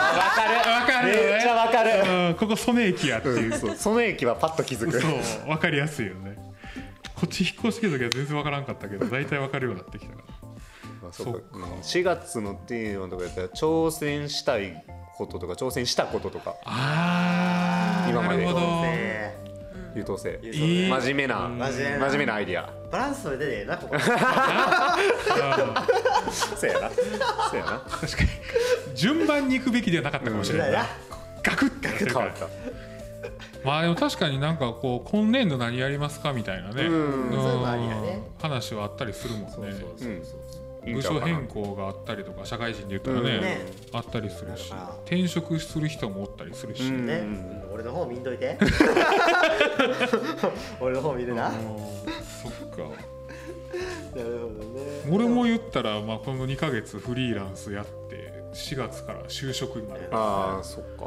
[0.80, 1.12] わかる。
[1.12, 1.30] る分かる？
[1.32, 2.28] めっちゃわかる。
[2.28, 3.52] うんここ曽根駅やっていう。
[3.52, 3.76] うんそう。
[3.76, 5.00] その駅はパッと気づく。
[5.00, 5.12] そう
[5.48, 6.36] 分かりやすいよね。
[7.14, 10.22] こっち引っ越してきた時は全然分からんかったけど大体分かるようになってきたか
[11.02, 11.08] ら。
[11.08, 11.40] あそうか。
[11.52, 11.64] そうん。
[11.80, 14.82] 4月のテーマとかやったら挑戦したい
[15.16, 16.54] こととか挑戦したこととか。
[16.64, 18.44] あー今まで。
[18.44, 18.82] なるほど。
[18.82, 19.45] ね
[19.96, 20.38] 優等生。
[20.42, 20.88] 優等生。
[21.00, 21.48] 真面目な。
[21.48, 22.06] 真面目な。
[22.06, 22.70] 真面目なアイディア。
[22.90, 23.98] バランス取れてねえなここ。
[26.30, 26.90] そうやな。
[26.90, 27.80] そうやな。
[27.80, 28.28] 確かに。
[28.94, 30.72] 順番に行くべきではなかったかもしれない。
[30.72, 30.86] な。
[31.42, 31.70] ガクッ。
[31.80, 32.46] て変わった。
[33.64, 36.84] まあでも確かになんかこう今年度何やりますかみたいなね。
[36.84, 37.28] うん。
[37.30, 38.20] うんそういうのありやね。
[38.40, 39.76] 話はあったりするもんね。
[40.02, 40.22] うん
[40.94, 43.40] 部署変更があったりとか社会人で言ったらね,、うん。
[43.42, 43.58] ね。
[43.92, 44.88] あったりするしだから。
[45.04, 47.06] 転職する人もおったりするし、うん。
[47.06, 48.56] ね、うん俺の方見んといて。
[50.80, 51.50] 俺の方見るな。
[51.50, 51.54] なる
[52.42, 52.76] そっか。
[52.76, 53.04] ほどね。
[55.10, 60.08] 俺も言ったら、まあ、この2ヶ月フリーランスやって4月から就職になる。
[60.10, 61.06] ああそっか。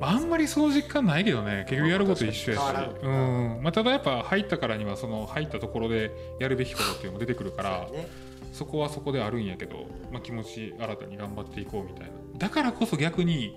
[0.00, 1.66] ああんまりその実感ないけどね。
[1.68, 2.62] 結局やること一緒やし。
[3.02, 3.60] うん。
[3.62, 6.10] まあ、ただやっぱ入ったからにはその入ったところで
[6.40, 8.08] やるべきことっていうのも出てくるからね。
[8.54, 12.12] そこはそこであるんやけど、まあ、気持ち新たに頑張っていこうみたいな。
[12.38, 13.54] だからこそ逆に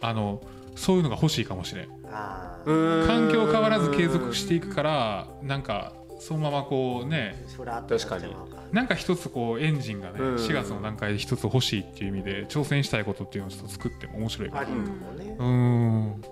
[0.00, 0.42] あの
[0.76, 1.88] そういうのが欲しいかもしれん。
[3.06, 7.36] 環境変わらず継続していくからなんかそのままこうね。
[7.46, 10.34] あふらっとなっちゃうからなんか一つこうエンジンがねうん。
[10.36, 14.82] 4月の段階で一つ欲しいっていう意味で挑戦したいことっていうのをちょっと作っても面白いかなありも
[15.12, 15.36] ね。
[15.38, 16.22] うーん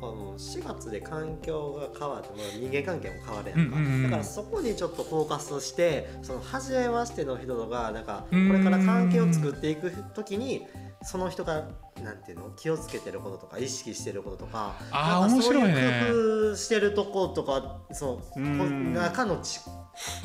[0.00, 4.02] この4月で環境が変わってもう人間関係も変わるやんか、うんうんうん。
[4.04, 8.52] だからそこにちょっとフォーカスしてその初めましての人がなんかこうん。
[8.52, 10.66] れから関係を作っていく時に
[11.04, 11.64] その人が
[12.02, 16.02] なんていうの気をつけてることとか意識してることとかあーなんかそういね。
[16.08, 19.60] 工夫してるとことかそう中のち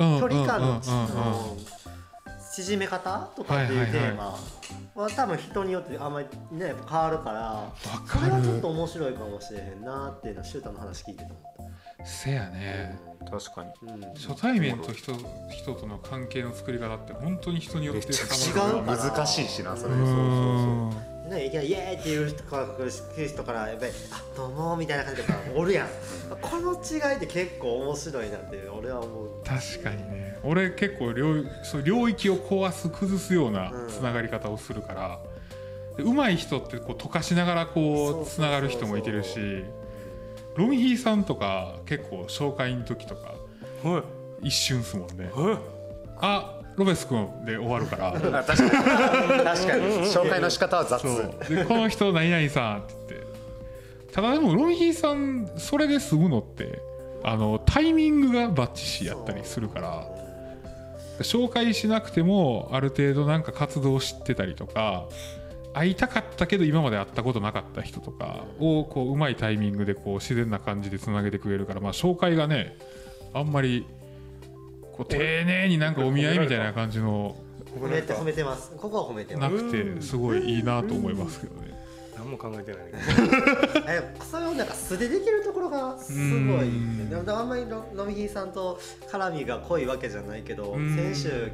[0.00, 0.80] うん距離感の
[2.52, 4.36] 縮め方とかっていうテーマ
[4.94, 7.72] は多分人によってあんまりね変わるからわ
[8.06, 8.26] そかる。
[8.26, 11.79] れはちょっと面白いかもしれへんなっていうのはシュータの話聞いてて思った。
[12.04, 12.98] せやね。
[13.30, 13.70] 確かに。
[13.92, 14.00] うん。
[14.14, 15.12] 初対面と人
[15.50, 19.94] 人との関係の作り方って本当に人によって違う難しいしなそれ。
[19.94, 25.88] うそうそうーんね、いきなりイエーイっていう人から来る人からやっぱり「あどうも」みたいな感じでおるやん。
[26.40, 29.28] この違いって結構面白いなって俺は思う。
[29.44, 30.38] 確かにね。
[30.42, 33.88] 俺結構領そう領域を壊す崩すようなうん。
[33.88, 35.20] つながり方をするから、
[35.96, 38.26] で上手い人ってこう溶かしながらそうこそうそうう。
[38.26, 39.64] つながる人もいてるし
[40.60, 43.34] ロミヒーさんとか結構紹介の時とか
[43.82, 44.02] は
[44.42, 44.48] い。
[44.48, 45.30] 一瞬っすもんね。
[45.34, 45.58] はい。
[46.18, 48.08] あロベス君で終わるから。
[48.08, 48.12] あ
[48.44, 48.70] 確かに。
[48.70, 49.84] 確かに。
[50.06, 51.00] 紹介の仕方は雑。
[51.02, 51.54] そう。
[51.54, 53.30] でこの人何々さんって言って。
[54.12, 56.80] ただでもロミヒーさんそれで済むのって
[57.22, 60.08] あのタイミングがバッチシやったりするから
[61.20, 65.04] 紹介しなくてもある程度なんか活動を知ってたりとか
[65.72, 72.76] 会いたかったけど今まで会ったことなかった人とかをこううまいタイミングでこう自然な感じでつなげてくれるから、まあ、紹介がね
[73.32, 73.86] あんまり
[74.92, 77.36] こう丁寧になんかお見合いみたいな感じの
[77.78, 78.72] 褒めて褒めてます。
[78.76, 81.70] ここは褒めてまなすくてすごいいいなと思いますけどね。
[82.16, 82.92] 何も考えてないね。
[83.88, 86.68] えそれをなんか素でできるところがすごい。
[86.68, 87.08] うん。
[87.08, 90.96] でもあんまりロロミヒーさんと絡みが濃いわけじゃないけどうん。
[90.96, 91.52] 先週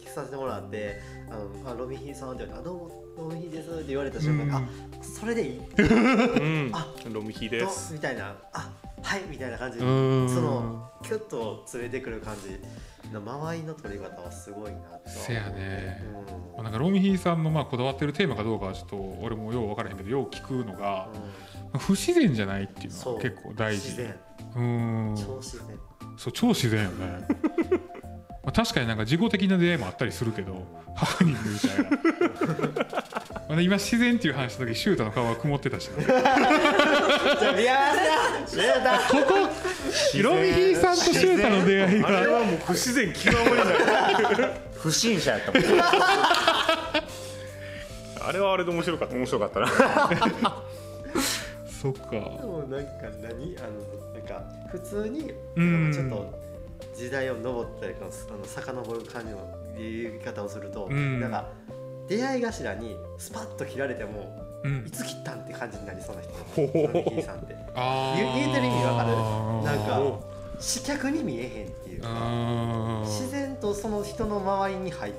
[0.00, 1.34] 聞かさせてもらってあ
[1.64, 4.62] のあロミヒーさんって言われてあどうもロミヒーですって言われた瞬間にうんあ
[5.02, 5.58] それでいい？
[5.58, 6.70] うん。
[6.72, 7.92] あロミヒどです。
[7.94, 8.36] みたいな。
[8.52, 8.70] あ
[9.02, 9.78] はいみたいな感じ。
[9.78, 12.60] そのキュッと連れてくる感じ
[13.12, 16.02] の間合いの取り方はすごいなとせやね。
[16.56, 16.64] うん。
[16.64, 21.08] なんかロミヒーさんのまあこだわってるテーマかどうかはちょっと俺もよう分からへんけどよう聞くのが
[21.78, 23.88] 不自然じゃないっていうのは結構大事。
[23.88, 24.14] 自然。
[24.56, 24.62] う
[25.12, 25.14] ん。
[25.16, 25.78] 超自然。
[26.16, 27.26] そう超自然よね
[28.50, 31.90] まあ確かになんか事後的な出会いもあったりするけどハプニングみたいな。
[33.48, 36.04] まあ今自然っていう話した時シュータの顔は曇ってたしね。
[36.04, 36.12] こ
[39.26, 39.34] こ
[40.22, 42.08] ロミヒーさんとシュータの出会いが。
[42.08, 45.62] あれはもう不自然極まりない不審者やったもん。
[48.22, 49.14] あれはあれで面白かった。
[49.14, 49.68] 面白かったな。
[51.80, 52.10] そっか。
[52.10, 52.90] でもなんか
[53.22, 53.56] 何？
[53.58, 55.92] あのなんか普通にうん。
[55.92, 56.39] ちょっと
[57.00, 59.38] 時代を登ったりあの遡る感じの
[59.74, 61.18] 言い方をすると、うん。
[61.18, 61.48] なんか
[62.06, 64.84] 出会い頭にスパッと切られてもうん。
[64.86, 66.30] いつ切ったんって感じになりそうな人。
[66.32, 67.56] ほほほロミヒーさんって。
[67.56, 69.16] 言うてる意味わかる。
[69.64, 70.22] なんかお
[70.60, 72.02] 視客に見えへんっていう。
[72.02, 75.14] か自然とその人の周りに入っ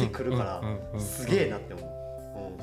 [0.00, 0.62] てくるか
[0.94, 2.56] らすげえなって思う、うん、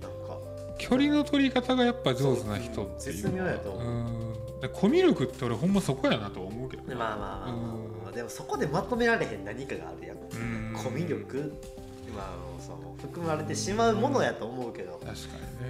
[0.00, 0.38] なんか。
[0.78, 3.16] 距離の取り方がやっぱ上手な人っていう。
[3.16, 4.29] 絶妙やと思う。
[4.29, 4.29] う
[4.60, 6.94] んでコミュ力って俺ほんまそこやなと思うけどね。
[6.94, 7.60] まあまあまあまあ、うん。
[8.04, 10.16] まあ、でもそこでまとめられへん何かがあるやん。
[10.16, 10.72] うん。
[10.74, 11.52] コミュ力。
[12.14, 15.14] まあその含まれてしまうものやと思うけど、確かに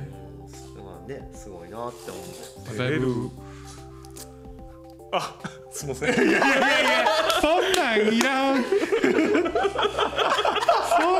[0.01, 0.09] ね。
[0.77, 0.85] うん。
[0.85, 2.21] まあねすごいなって思
[2.75, 2.79] う。
[2.79, 3.31] だいぶ
[5.13, 5.37] あ
[5.73, 6.15] すいません。
[6.15, 6.33] そんな
[7.97, 8.65] んいらん。
[8.65, 8.71] そ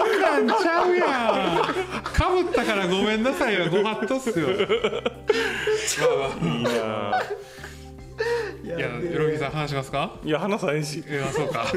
[0.07, 1.61] んなんちゃうやん。
[2.21, 4.49] かぶったからごめんなさいはご法度っすよ
[5.99, 7.23] いいないあ
[8.63, 10.17] いやロビーさん話しますか？
[10.23, 11.65] いや話さへんしいやそうか。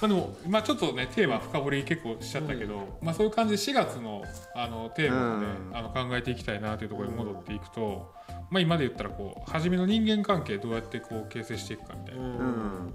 [0.00, 4.24] まあでも、まあ、ちょっとねテーマ深掘り結構しちゃったけど、まあ、そういう感じで4月の
[4.56, 5.76] あのテーマをね、うん。
[5.76, 8.12] あの考えていきたいなというところに戻っていくと、
[8.50, 12.94] まあ、今で言ったらこう初めの人間関係どうやってこう形成していくかみたいな、うん。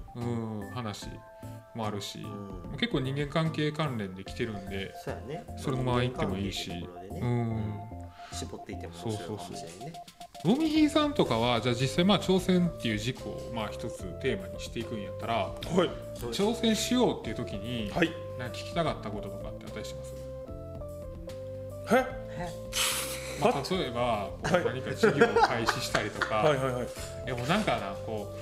[0.60, 1.08] うん、話
[1.74, 2.76] もあるし、うん。
[2.76, 5.44] 結構人間関係関連で来てるんでそうやね。
[5.56, 6.70] それのまま行ってもいいし
[7.10, 7.74] うん
[8.38, 9.92] 絞っていっても面白いかもしれないね。
[10.44, 15.90] ゴミヒーさんとかはじゃあ実際まあ挑戦っていう軸をまあ一つテーマにしていくんやったらはい。
[16.32, 18.10] 挑戦しようっていう時に、はい。
[18.38, 20.14] なんか聞きたかったこととかってあったりします、
[21.90, 23.07] え？
[23.40, 26.84] まあ、例えばこう何か事業を開始したりとか、はいはいはい。
[26.84, 26.88] い
[27.28, 28.32] やもうなんかなこ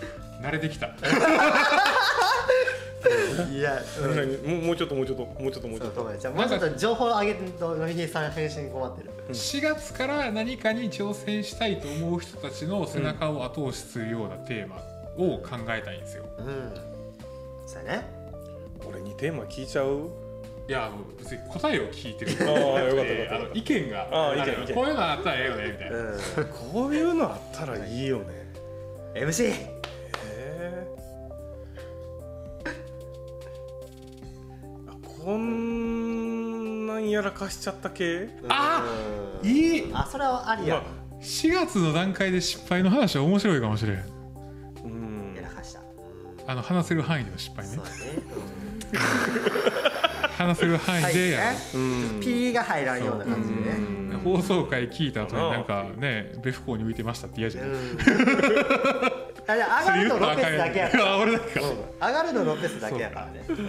[0.41, 0.87] う慣れてきた。
[0.87, 0.91] い
[3.61, 6.03] や何々もうもうちょっともうちょっともうちょっともうちょっと。
[6.03, 9.11] もうちょっと情報上げるとのひげさん返信困ってる。
[9.29, 14.77] 4月から何かに挑戦したいと思う人たちの背中を後押しするようなテーマ
[15.17, 16.25] を考えたいんですよ。
[16.39, 16.73] うん。
[17.67, 18.07] そうやね。
[18.89, 20.09] 俺にテーマ聞いちゃう？
[20.69, 22.33] いやあの別に答えを聞いてる。
[22.41, 25.97] ああよかったよかったで あの意見がああ意見こういうのあったらええよねみたいな。
[25.97, 26.19] うん。
[26.73, 28.25] こういうのあったらいいよね。
[29.15, 29.55] MC
[30.25, 30.87] え
[34.89, 34.93] あ
[35.25, 38.29] こんなんやらかしちゃった系？
[38.49, 38.85] あ
[39.43, 39.49] うん。
[39.49, 39.91] いい。
[39.95, 40.77] あそれはありや。
[40.77, 40.83] ま
[41.21, 44.05] 4月の段階で失敗の話は面白いかもしれん。
[44.85, 45.35] うん。
[45.37, 45.81] やらかした。
[45.81, 46.51] うん。
[46.51, 47.75] あの話せる範囲での失敗ね。
[47.77, 47.97] そうだね
[50.37, 51.53] 話せる範囲でや
[52.21, 54.17] ピーが入らんような感じでね。
[54.23, 57.71] 放送回聞いた後になんかねベフ校に浮いてましたって嫌じゃない？
[57.71, 57.99] うん。
[59.49, 61.13] あれ上がるのロペスだけやから。
[61.15, 61.67] あ俺だけか。
[61.67, 61.77] うん。
[61.77, 63.45] 上がるのロペスだけやからね。
[63.49, 63.69] うん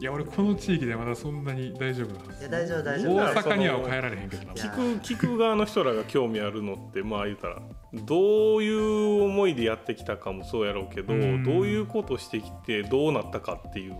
[0.00, 3.16] いや俺この地域でまだそんなに大丈夫なんですいや大丈夫大丈夫。
[3.16, 7.60] 大阪には帰られへんけど聞く聞く側の人らが興味あるのってまあ言うたら
[7.92, 11.44] どういう思いでやってきたかもそうやろうけど、うん。
[11.44, 13.92] どういうことしてきてどうなったかっていう。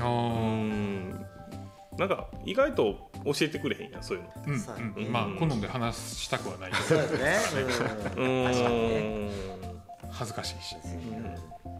[0.00, 1.26] あうーん
[1.98, 4.52] なんか意外と教えてくれへんやんそういうの。
[4.54, 5.12] うんそうん。
[5.12, 6.82] まあ好んで話したくはないけど。
[6.84, 7.38] そうですね。
[8.16, 8.44] ううん。
[8.44, 9.30] 確かにねん
[10.10, 10.62] 恥ずかしい。
[10.62, 10.76] し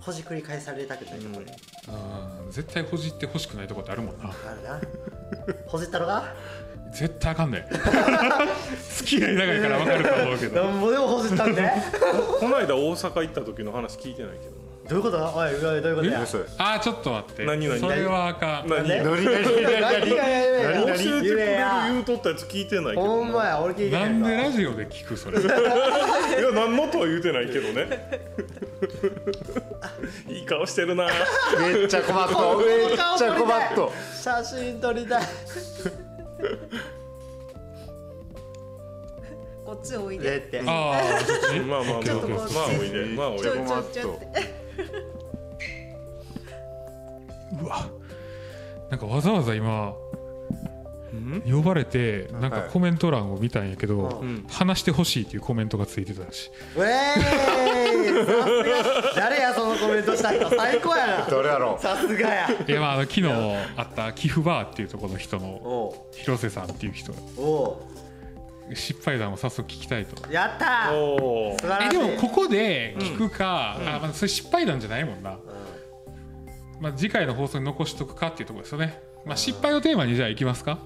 [0.00, 1.44] ほじくり返されたくないところ。
[1.44, 1.52] で
[2.44, 2.50] うん。
[2.50, 4.24] 絶対ほじってほしくないとこってあるもんな。
[4.30, 4.80] あるな。
[5.66, 6.32] ほじったのか
[6.92, 7.66] 絶対あかんね
[8.98, 10.64] 付き合い長いから分かると思うけど。
[10.64, 11.62] なんぼでもほじったんで。
[12.38, 15.16] この間大阪行った時の話聞いてないけどどういうこと？
[15.16, 16.20] だおいおいどういうことや？
[16.58, 17.44] あーちょっと待って。
[17.46, 18.68] 何々それはあかん。
[18.68, 18.88] な何？
[18.88, 19.24] ね何？
[19.24, 19.24] 何？
[19.24, 19.80] 何？
[19.80, 20.14] 何？
[20.14, 21.62] がやめ教えやてくれる
[21.94, 25.40] 言うとったやつ聞いてないけどほんまや俺聞いてへなんんのでラジオで聞くそれ？
[25.42, 25.52] いや
[26.52, 28.20] 何のとは言うてないけどね。
[30.28, 31.06] いい顔してるな。
[31.58, 32.58] めっちゃ困っと。
[32.58, 33.90] めっちゃ困っと。
[34.22, 35.22] 写真撮りたい。
[39.64, 40.40] こっちおいで。
[40.40, 41.02] てああ
[41.66, 43.06] まあまあまあまあおいで。
[43.16, 43.44] まあおいで。
[43.44, 44.63] ちょいちょいちょいって
[47.62, 47.86] うわ
[48.90, 49.92] なんかわざわざ今
[51.48, 54.44] 呼ばれてなんかコメント欄を見たんやけど、うん。
[54.48, 56.86] 話してほしいっていうコメントがついてたしウェーイ
[58.26, 58.62] さす
[59.04, 59.12] が。
[59.16, 61.24] 誰やそのコメントした人最高やな。
[61.26, 62.50] どれやろさすがや。
[62.66, 63.26] いやまああの昨日
[63.76, 67.12] あった寄付バーっていうところの人のお広瀬さんっていう人。
[67.12, 67.16] う。
[67.38, 67.80] お
[68.72, 70.28] 失敗談を早速聞きたいと。
[70.28, 70.94] うやったー。
[70.94, 71.96] おお素晴らしい。
[71.98, 75.38] えでもここで聞くか、あまあ、それ失敗談じゃないもんな、
[76.80, 80.78] まあ、次回の放送に残しとくかっていうところですよね、まあ、失敗をテーマにじゃあいきますか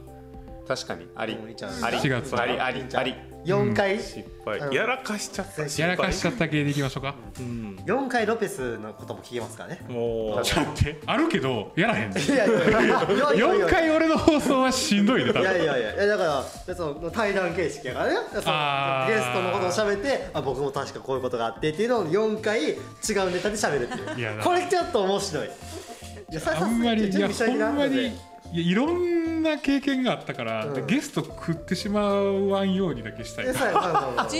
[0.68, 1.08] 確かに。
[1.16, 1.32] あり。
[1.34, 1.96] あり。
[1.96, 2.36] 4月。
[2.38, 3.14] ありありあり。
[3.44, 3.98] 4回。
[3.98, 4.58] 失敗。
[4.58, 4.74] うん。
[4.74, 5.62] やらかしちゃった。
[5.62, 7.14] やらかしちゃった系でいきましょうか。
[7.40, 7.76] うん。
[7.86, 9.80] 4回ロペスのことも聞けますからね。
[9.88, 10.44] もう。
[10.44, 10.72] ちょっと
[11.06, 12.10] あるけどやらへん。
[12.12, 12.46] でいやいや。
[12.46, 15.94] いやいや4回俺の放送はしんどいで多いや分いやいや。
[15.94, 18.14] いやだからその対談形式やからね。
[18.14, 22.76] ゲストのことを喋ってあ僕も確かこういうことがあってっていうのを4回違う
[23.32, 24.42] ネタで喋るっていう。
[24.42, 25.48] これちょっと面白い。
[26.60, 28.12] あんまりいやさすがにほんまに
[28.52, 30.86] いやいろんな経験があったから、うん。
[30.86, 33.54] ゲスト食ってしまわんようにだけしたい 人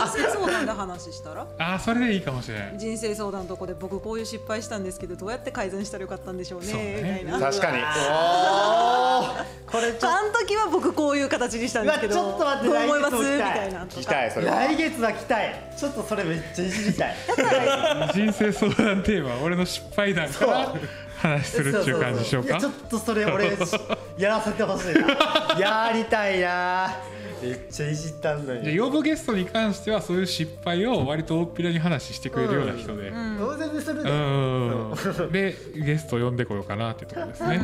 [0.07, 1.47] 生相談で話したら？
[1.59, 7.23] ああそれでいいかもしれない人生相談のとこで僕こういう失敗したんですけどどうやって改善したらよかったんでしょうねね。
[7.25, 7.47] みたいな。
[7.47, 7.79] 確かに。
[7.79, 9.45] おー。
[9.71, 13.15] これちょっあの時は僕こういう形にしたんですけどちょっと待ってどう思います？
[13.17, 13.85] みたいな。
[13.85, 14.55] 聞きたいそれは。
[14.57, 15.55] 来月は来たい。
[15.79, 17.15] ちょっとそれめっちゃいじりたい。
[18.15, 20.75] 人生相談テーマは俺の失敗談から
[21.19, 22.49] 話するっていう感じでしょうか？
[22.51, 23.45] いやちょっとそれ俺
[24.17, 25.59] やらせてほしいな。
[25.59, 26.97] やりたいな。
[27.41, 33.37] めっちゃいじったんだよで呼ぶゲストに関してはそういう失敗を割と大っぴらに話してくれるような人で、うん。
[33.39, 34.03] 当然する
[35.31, 37.61] ででゲスト呼んでこようかなっていうところですね、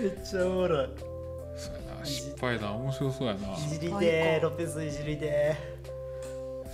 [0.00, 0.88] めっちゃおもろい。
[1.56, 2.04] そうやな。
[2.04, 3.38] 失敗談面白そうやな。
[3.54, 5.56] いじりでーロペスいじりで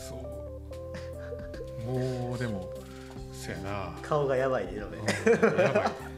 [0.08, 1.92] そう。
[1.92, 2.70] もうでも
[3.46, 3.70] そうやな。
[3.88, 4.96] ー顔がやばいでロペ
[5.62, 6.16] やばい。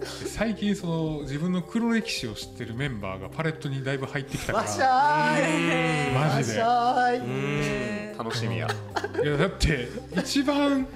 [0.00, 6.14] で最近その自分の黒歴史を知ってるメンバーがパレットにだいぶ入ってきたかわっしらゃーい。
[6.14, 6.60] マジで。
[6.60, 8.18] わっしゃーい。
[8.18, 8.68] 楽しみや。
[9.22, 10.86] いやだって一番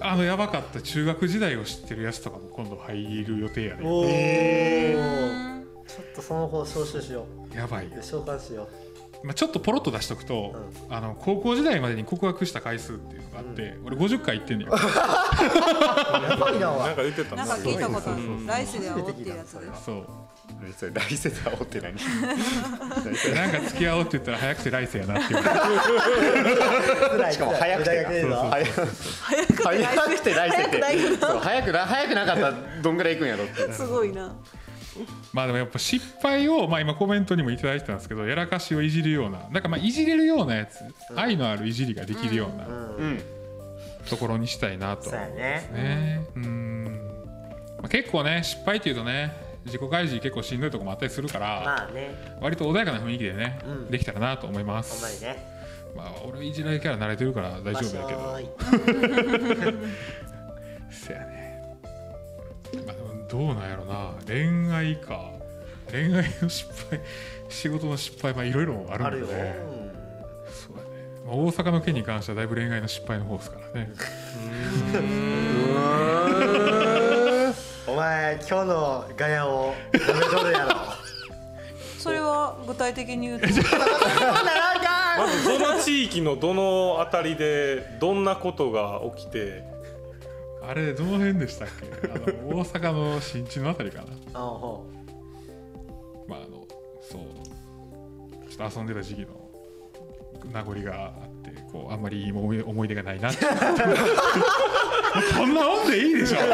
[0.00, 3.82] あのやばかった中学時代を知ってるやつとかも今度入る予定やね
[5.86, 8.68] ちょっとその方招集しよやばい、う召喚しよ
[9.22, 10.54] まあ、ちょっとポロッと出しとくと、
[10.88, 16.60] あの高校時代までに告白した回数っていうのがあって、俺50回行ってんねようやばいな。
[16.60, 17.36] なんわか言ってた。
[17.36, 18.22] なんか聞いたことある。
[18.22, 20.06] そう来世で会おうっていうやつでそう。
[20.76, 21.94] それ来世で会おうって何？
[23.34, 25.48] なんか付き合おうって言ったら早くて来世やなって言わ
[27.18, 27.90] れてしかも早くて。
[27.90, 30.80] 早く早くて来世って。
[30.80, 33.72] 早くな早くな早くなかったらどんぐらい行くんやろって。
[33.72, 34.32] すごいな
[35.32, 40.78] まあでもやっぱ失敗を、まあ、今コメントにもいただいてたんですけどやらかしをいじるようななんかまあいじれるようなやつ、
[41.16, 43.22] 愛のあるいじりができるようなうん。
[44.08, 45.70] ところにしたいなとそうやね。
[45.72, 46.84] ねうん、
[47.78, 49.32] まあ、結構ね失敗っていうとね
[49.66, 52.38] 自己開示結構しんどいとこもあったりするから、まあね。
[52.40, 53.90] 割と穏やかな雰囲気でね、うん。
[53.90, 55.44] できたらなと思いまほんすまにね。
[55.94, 58.38] まあ俺いじられキャラ慣れてるから大丈夫やけど。
[60.90, 61.40] せやね
[63.30, 64.14] どうなんやろな。
[64.26, 65.40] 恋愛か。
[65.90, 67.00] 恋愛の失敗
[67.48, 69.56] 仕事の失敗はいろいろあるんだね
[70.48, 70.88] そうだね、
[71.26, 73.92] まあ、大阪の件に関してはだいぶ恋愛の失敗の方ですからね。
[74.94, 74.98] う
[77.88, 77.92] ん。
[77.92, 80.76] お前今日のガヤを褒めとるやろ
[81.98, 83.46] それは具体的に言うと。
[85.18, 89.64] まずどの地域のどの辺りでどんなことが起きて
[90.70, 91.90] あれどの辺でしたっけ？
[92.08, 92.26] あの
[92.60, 94.04] 大阪の新地のあたりかな。
[94.34, 94.86] あほ
[96.28, 96.64] まああの
[97.02, 97.22] そう。
[98.48, 99.50] ちょっと遊んでた時期の
[100.52, 103.44] 名残があってこうあんまりいい思い思い出がないなって。
[103.44, 103.52] こ
[105.44, 106.36] んなもんでいいでしょ。
[106.38, 106.46] ガ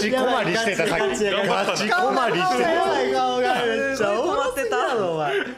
[0.00, 1.00] チガチ困りしてたさっき。
[1.00, 1.90] ガチガチ。
[1.90, 5.50] 困りしてやばい顔がめっちゃ困ってたお前た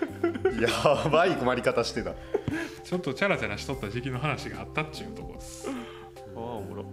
[0.63, 0.69] や
[1.09, 2.17] ばい困り方してた。
[2.83, 5.69] ちょっとチャラチャラしとった時期の話があったっちゅうとこです。
[5.69, 5.73] あ
[6.41, 6.85] あおもろ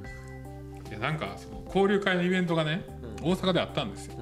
[1.04, 2.86] なんかその交流会のイベントがね、
[3.22, 4.16] 大阪であったんですよ、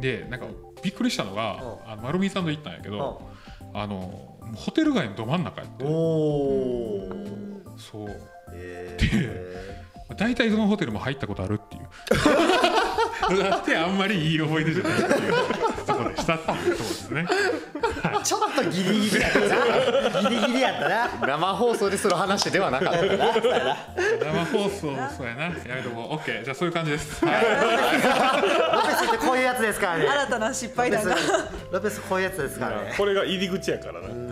[0.00, 0.46] でなんか
[0.82, 1.92] びっくりしたのが、うん。
[1.92, 3.30] あの丸見さんと行ったんやけど、
[3.74, 5.84] あのホテル街のど真ん中やって。
[5.84, 7.10] おお
[7.76, 8.08] そう。
[8.54, 8.96] え
[10.16, 11.88] 大体どのホテルも入ったことあるっていう。
[13.42, 15.32] だってあんまりいい思い出じゃないっていう
[15.84, 17.26] ところでしたっていうところですね。
[17.28, 19.40] ー、ちょっとギリギリやった
[20.22, 20.30] な。
[20.30, 25.44] ギリギリやったな生放送でする話ではなかった生放送そうやな。
[25.44, 27.44] やめとこう OK じゃあそういう感じです、はい。
[27.44, 30.06] ロペスってこういうやつですからね。
[30.06, 32.94] 新たな失敗ロペス談がロペスこういうやつですからね。
[32.96, 34.08] これが入り口やからな。
[34.08, 34.28] うん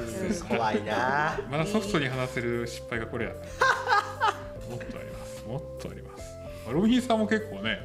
[0.49, 1.39] 怖いな。
[1.51, 3.33] まだソフトに話せる失敗がこれや
[4.71, 5.16] もっとあります
[5.47, 6.37] もっとあります。
[6.73, 7.79] ロビンさんも結構ね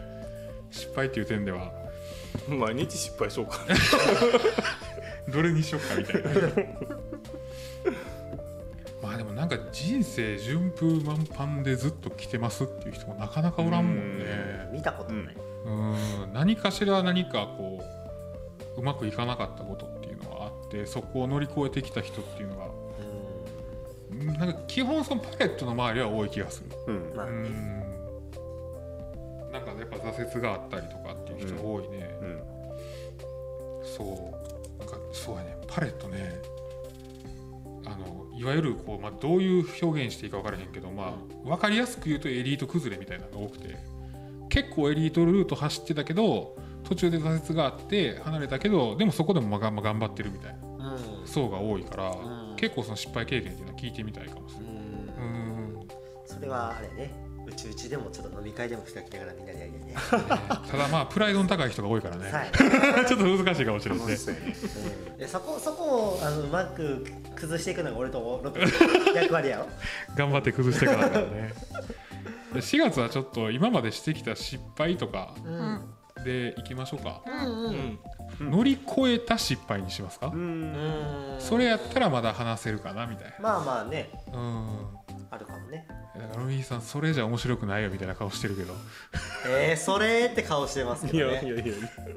[0.72, 1.72] 失敗っていう点では
[2.48, 3.60] 毎日失敗しようか。
[5.32, 6.30] どれにしよっかみたいな。
[9.04, 14.70] まあでもなんか人生順風満帆でずっと来てますっていう人もなかなかおらんもんね。
[14.72, 15.36] 見たことない、
[15.66, 16.34] うん。
[16.34, 17.84] 何かしら何かこ
[18.78, 22.81] ううまくいかなかったことっていうのがあってそこを乗り越えてきた人っていうのがうん
[24.22, 26.70] なんか基本そのパレットの周りは多い気がする。
[26.88, 27.12] うん。
[27.12, 27.32] うまあね。
[27.32, 27.82] ん。
[29.52, 32.42] なんかやっぱ挫折があったりとかっていう人が多いね、うん。
[33.84, 34.80] そう。
[34.80, 35.58] なんかそうやね。
[35.68, 36.40] パレットね。
[37.86, 43.78] あのいわゆるこう、まあ、どういう表現していいか分からへんけど、まあ、分かりやすく言うとエリート崩れみたいなのが多くて。
[44.50, 50.94] 結構エリートルート走ってたけど途中で挫折があって離れたけどでもそこでもまあがまあ頑張ってるみたいな。
[50.94, 51.28] うん。
[51.28, 54.72] 層が多いから、うん結構その失敗経験っていうのは聞いてみたいかもしれない。
[54.72, 55.76] うん。
[55.76, 55.88] うん
[56.26, 57.12] それはあれね。
[57.46, 59.96] うちうちでもちょっと飲み会でも開きながらみんなでやりたいね、
[60.70, 62.52] ただまあプライドの高い人が多いからね、はい、
[63.08, 64.38] ちょっと難しいかもしれないですね。
[65.12, 67.04] うんでそこそこをあのうまく
[67.36, 68.74] 崩していくのが俺とロペス
[69.16, 69.68] 役割やろ。
[70.16, 71.54] 頑張って崩していかなからね。
[72.54, 75.94] で4月はちょっと今までしてきた失敗とかうん。
[76.24, 77.24] でいきましょうか。
[77.26, 77.66] うん。
[77.66, 78.00] うん
[78.50, 80.40] 乗り越えた失敗にしますか、うん。
[80.40, 81.40] うん。
[81.40, 84.10] それやったらまだ話せるかなみたいまあまあね。
[84.32, 84.40] な。
[84.40, 84.88] うん。
[85.30, 85.88] あるかもね。
[86.14, 88.74] だからロミーさんそれじゃ面白くないよみたいな顔してるけど。
[89.48, 91.34] えー、それって顔してますけいどね。
[91.36, 91.64] やいやいや。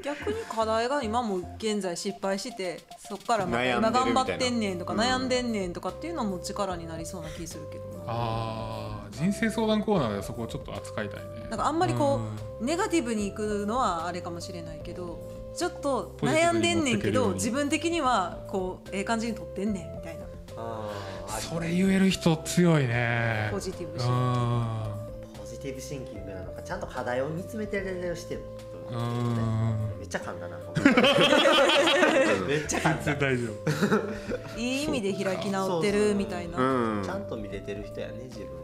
[0.02, 7.84] 逆に課題が今も現在失敗してそっからまた今頑張ってんねんとかうん悩んでんねんとかっていうのも力になりそうな気するけど。
[7.98, 11.46] なあー人生相談コーナーではそこをちょっと扱いたいね。
[11.48, 12.20] なんかあんまりこ
[12.60, 15.18] うネガティブに行くのはあれかもしれないけど
[15.56, 20.24] ちょっと悩んでんねんけど自分的にはこうええ感じに取ってんねんみたいな。
[20.56, 23.48] あーあそれ言える人強いね。
[23.50, 24.08] ポジティブうしん。
[25.38, 28.42] ポジティブシンキングなのかちゃんと課題を見つめてるしてる
[28.90, 28.92] う。
[28.92, 29.98] ねん。
[29.98, 30.58] めっちゃ噛んだな
[32.46, 33.48] めっちゃ噛んだ全然大丈
[34.54, 34.60] 夫。
[34.60, 37.02] いい意味で開き直ってるみたいな、うん。
[37.04, 38.54] ちゃんと見れてる人やね自分をね。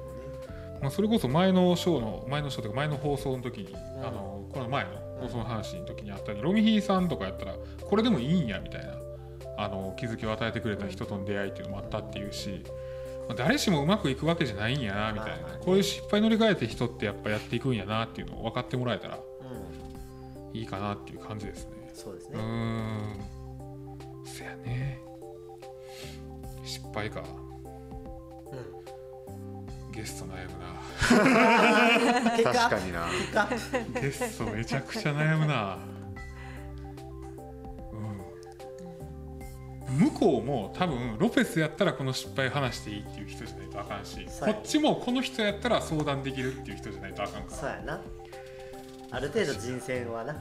[0.81, 3.77] まあ、それこそ前のショーの前のショーというか前の放送の時に、ん。
[4.07, 4.91] あのこの前の
[5.21, 7.55] 放送の話の時にあったようにロミヒーさんとかやったら
[7.85, 8.95] これでもいいんやみたいな
[9.59, 12.65] あの気づきを与えてくれた人との出会いっていうのもあったっていうし、
[13.29, 20.59] まあ誰しもうまくいくわけじゃないんやなみたいな、こういう失敗乗り換えて人ってやっぱやっていくんやなっていうのを分かってもらえたらうん。
[20.59, 21.91] いいかなっていう感じですね。
[21.93, 22.39] そうですね。
[22.39, 23.21] ん。
[24.25, 25.03] そやね。
[26.65, 27.23] 失敗か。
[29.93, 30.80] ゲスト悩むな
[32.45, 33.07] 確かにな。
[33.07, 33.49] 結果
[34.01, 35.79] ゲストめちゃくちゃ悩むな。
[39.89, 39.99] うん。
[39.99, 47.57] 向こうも多分ロペスやったらこの失敗話していいっていう人じゃないとあかんしこっちもこの人やったら相談できるっていう人じゃないとあかんから。
[47.57, 48.01] そうやな。
[49.13, 50.35] ある程度人選はな。
[50.35, 50.41] ちょ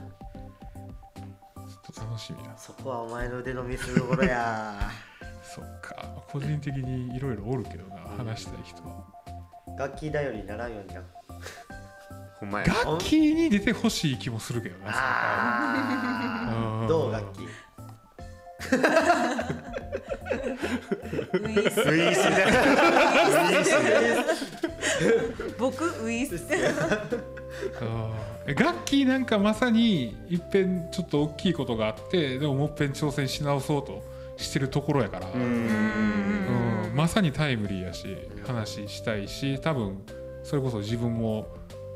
[1.92, 2.56] っと楽しみだ。
[2.58, 4.92] そこはお前の腕の見せ所や。
[5.42, 5.96] そっか。
[6.32, 9.19] 個人的にいろいろおるけどな話したい人は
[9.80, 11.02] 楽器頼りにならんようにな。
[12.38, 12.66] ほんまや。
[12.66, 14.92] 楽器に出てほしい気もするけどな。
[14.92, 16.88] あー。
[16.88, 17.48] どう楽器。
[21.34, 22.44] ウイスウイスじゃない
[25.58, 26.36] 僕ウイス
[27.82, 34.04] あー楽器なんかまさにいっぺんちょっと大きいことがあってでももっぺん挑戦し直そうと
[34.36, 36.59] してるところやから、ううんん
[37.00, 40.04] まさにタイムリーやし話したいし多分
[40.44, 41.48] それこそ自分も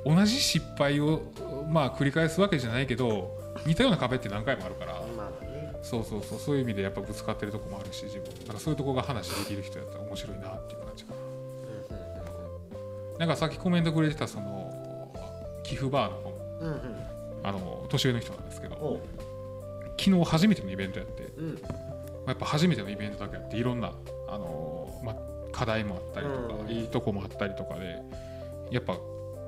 [0.05, 1.23] 同じ失敗を
[1.69, 5.01] まあ繰り返すわけじゃないけど似たような壁って何回もあるから。
[5.81, 6.39] そうそうそう。
[6.39, 8.23] そういう意味でやっぱぶつかってるとこもあるし自分。
[8.47, 11.13] なんかそういうとこが話できる人やったら面白いなっていう感じか
[13.11, 13.19] な。
[13.19, 15.11] なんかさっきコメントくれてたその
[15.63, 16.29] 寄付バーの子
[16.61, 16.79] うんうん。
[17.43, 19.01] あの年上の人なんですけど。
[19.99, 21.53] 昨日初めてのイベントやって、うん。
[21.55, 21.59] ま
[22.27, 23.91] あやっぱ初めてのイベントだけあっていろんな、
[24.33, 25.15] あのまあ、
[25.51, 26.69] 課題もあったりとか、うん。
[26.69, 28.01] いいとこもあったりとかで
[28.71, 28.97] やっぱ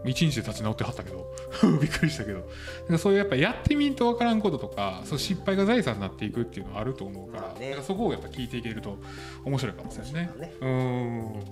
[0.06, 1.34] 一日で立ち直ってはったけど
[1.82, 2.48] びっくりしたけど。
[2.88, 7.70] かそういうやっぱやってみんと分からんこととかそう失敗が財産になっていくっていうのはあると思うから,、まあね。
[7.70, 8.98] だからそこをやっぱ聞いていけると
[9.44, 10.32] 面白いかもしれないね。
[10.40, 10.54] ね。
[10.62, 11.44] うーん。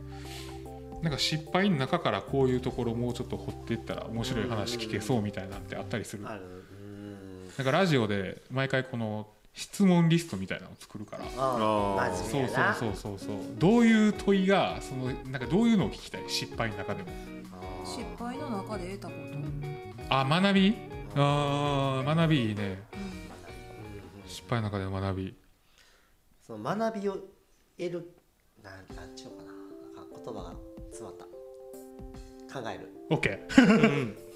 [1.02, 6.24] なんか失敗の中からこういうところをもうちょっと掘っていったら面白い話聞けそうみたいなんてあったりする。
[6.24, 9.26] なんかラジオで毎回この
[9.58, 11.24] 質問リストみたいなのを作るから。
[12.14, 13.36] そうそうそうそうそう。
[13.58, 16.22] どういう問いがそのなんかどういうのを聞きたい？
[16.28, 17.08] 失敗の中でも。
[17.84, 20.76] 失敗の中で得たこと、あ学び？
[21.16, 22.62] あー学びいいね。
[22.62, 22.68] うん。
[22.70, 22.78] うん
[24.26, 25.34] 失敗の中での学び。
[26.46, 28.14] その学びを得る
[28.62, 29.52] なんなんちゅうかな。
[30.02, 30.54] なんか言葉が
[30.90, 31.24] 詰まった。
[32.60, 32.88] 考える。
[33.10, 34.27] OK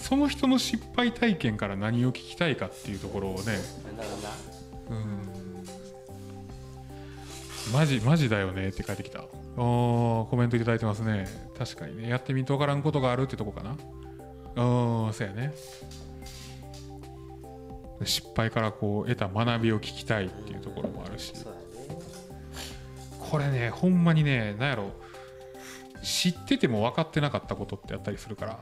[0.00, 3.58] その人の失敗体験から何を聞きたいかっていうところをね。
[4.88, 5.20] うん。
[7.72, 9.24] マジマジだよねって書いてきた。
[9.56, 11.26] おーコメントいただいてますね。
[11.56, 12.08] 確かにね。
[12.08, 13.70] やってみんと分からんことがあるってとこかな。
[13.70, 13.74] あ
[15.10, 15.52] あそうやね。
[18.04, 21.34] 失敗からこう得た学びを聞きたいっていうところもあるし。
[23.30, 24.90] これねほんまにねなんやろ。
[26.02, 28.58] 知ってても分かってなかったことってあったりするから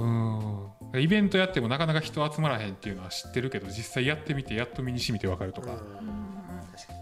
[0.00, 0.64] うん。
[0.64, 5.76] うんイベントやってもなかなか人集まらへんっていうのは知ってるけど実際やってみてやっと身に染みて分かるとか、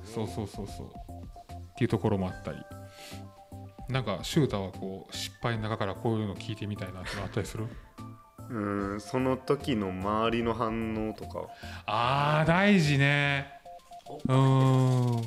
[0.05, 0.87] そうそうそうそう。
[0.87, 2.59] っていうところもあったり。
[3.89, 7.67] なんかシュータはこう失敗の中からこういうの聞いてみたいなってのあったりする？
[8.51, 9.01] うん。
[9.01, 11.47] その時の周りの反応とか
[11.87, 13.51] あー大事ね。
[14.27, 15.17] うーん。
[15.17, 15.23] うん。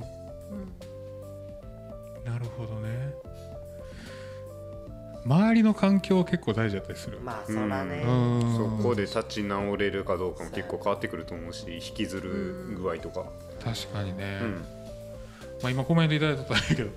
[2.23, 3.15] なるほどね
[5.25, 7.19] 周りの環境結構大事だったりする。
[7.21, 8.03] まあそらね。
[8.05, 8.79] うん。
[8.79, 13.25] そこで立ち直れるかどうかも結構変わってくると思うし引きずる具合とか。
[13.63, 14.65] 確かにね、うん。
[15.61, 16.89] まあ、今コメントいただいたとあれけど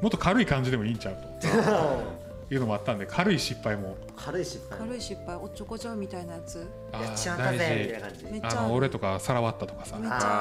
[0.00, 1.48] もっと軽い感じでもいいんちゃうと
[2.50, 3.96] いうのもあったんで軽い失敗も。
[4.16, 4.78] 軽い失敗。
[4.80, 6.66] 軽い失敗おっちょこちょみたいなやつ。
[6.92, 8.24] やっちまったぜみたいな感じ。
[8.24, 9.96] めっちゃあの俺とかさらわったとかさ。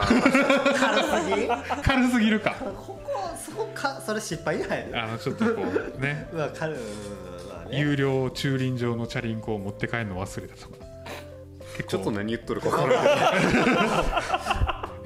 [0.07, 1.47] 軽すぎ
[1.83, 2.55] 軽すぎるか。
[2.59, 5.03] ここそこかそれ失敗じゃないの？
[5.03, 6.27] あのちょっとこうね。
[6.33, 6.47] まあ
[7.69, 7.79] ね。
[7.79, 10.75] 有料駐輪場のチャリンコを持って帰るの忘れたとか。
[11.77, 13.09] 結ちょっと何言っとるか分からな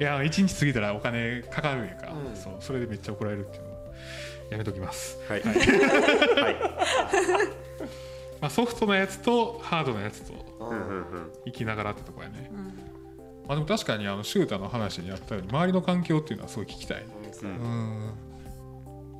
[0.02, 2.34] いや一日過ぎたらお金かかるんやから、うん。
[2.34, 3.73] そうそれでめっちゃ怒られるっていうのを
[4.50, 5.42] やめときます、はい、
[8.40, 10.34] まあ、ソフトなやつとハードなやつと
[11.44, 12.94] 生きながらってとこやね、うん
[13.46, 17.02] まあ、でも確かにあのシューターの話にあったように周りの環境っていうのはすごい聞きたい。
[17.02, 18.10] ううん。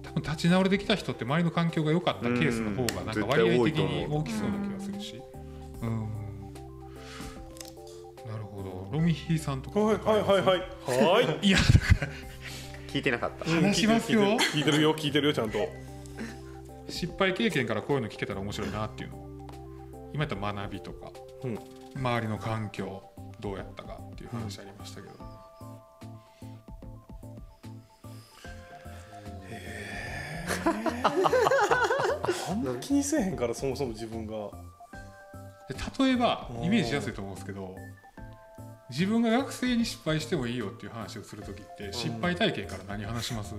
[0.02, 5.20] 多分立ち直りできた人って周りの環境が良かったケースの方がなんか割合的に大きそうな気がするし。
[5.82, 6.08] うん。
[8.26, 8.88] なるほど。
[8.92, 9.80] ロミヒーさんとか。
[9.80, 10.58] はいはいはいはい。
[10.58, 11.58] はい いや
[12.94, 13.44] 聞いてなかった。
[13.50, 14.20] 話しますよ。
[14.22, 15.68] 聞いてる聞いてるよ聞いてるよちゃんと。
[16.88, 19.16] 失敗経験からこういうの聞けたら面白いなっていうの。
[19.16, 21.10] を今やったら学びとか、
[21.42, 21.58] うん。
[21.96, 23.02] 周りの環境
[23.40, 25.14] どうやったかっていう話ありましたけど、
[32.48, 34.50] あんま気にせえへんからそもそも自分が。
[35.68, 35.74] で
[36.04, 37.74] 例えばイメージしやすいと思うんですけど
[38.90, 43.54] 自分が学生に失敗してもいいよっていう話をする時って失敗体験から何話します、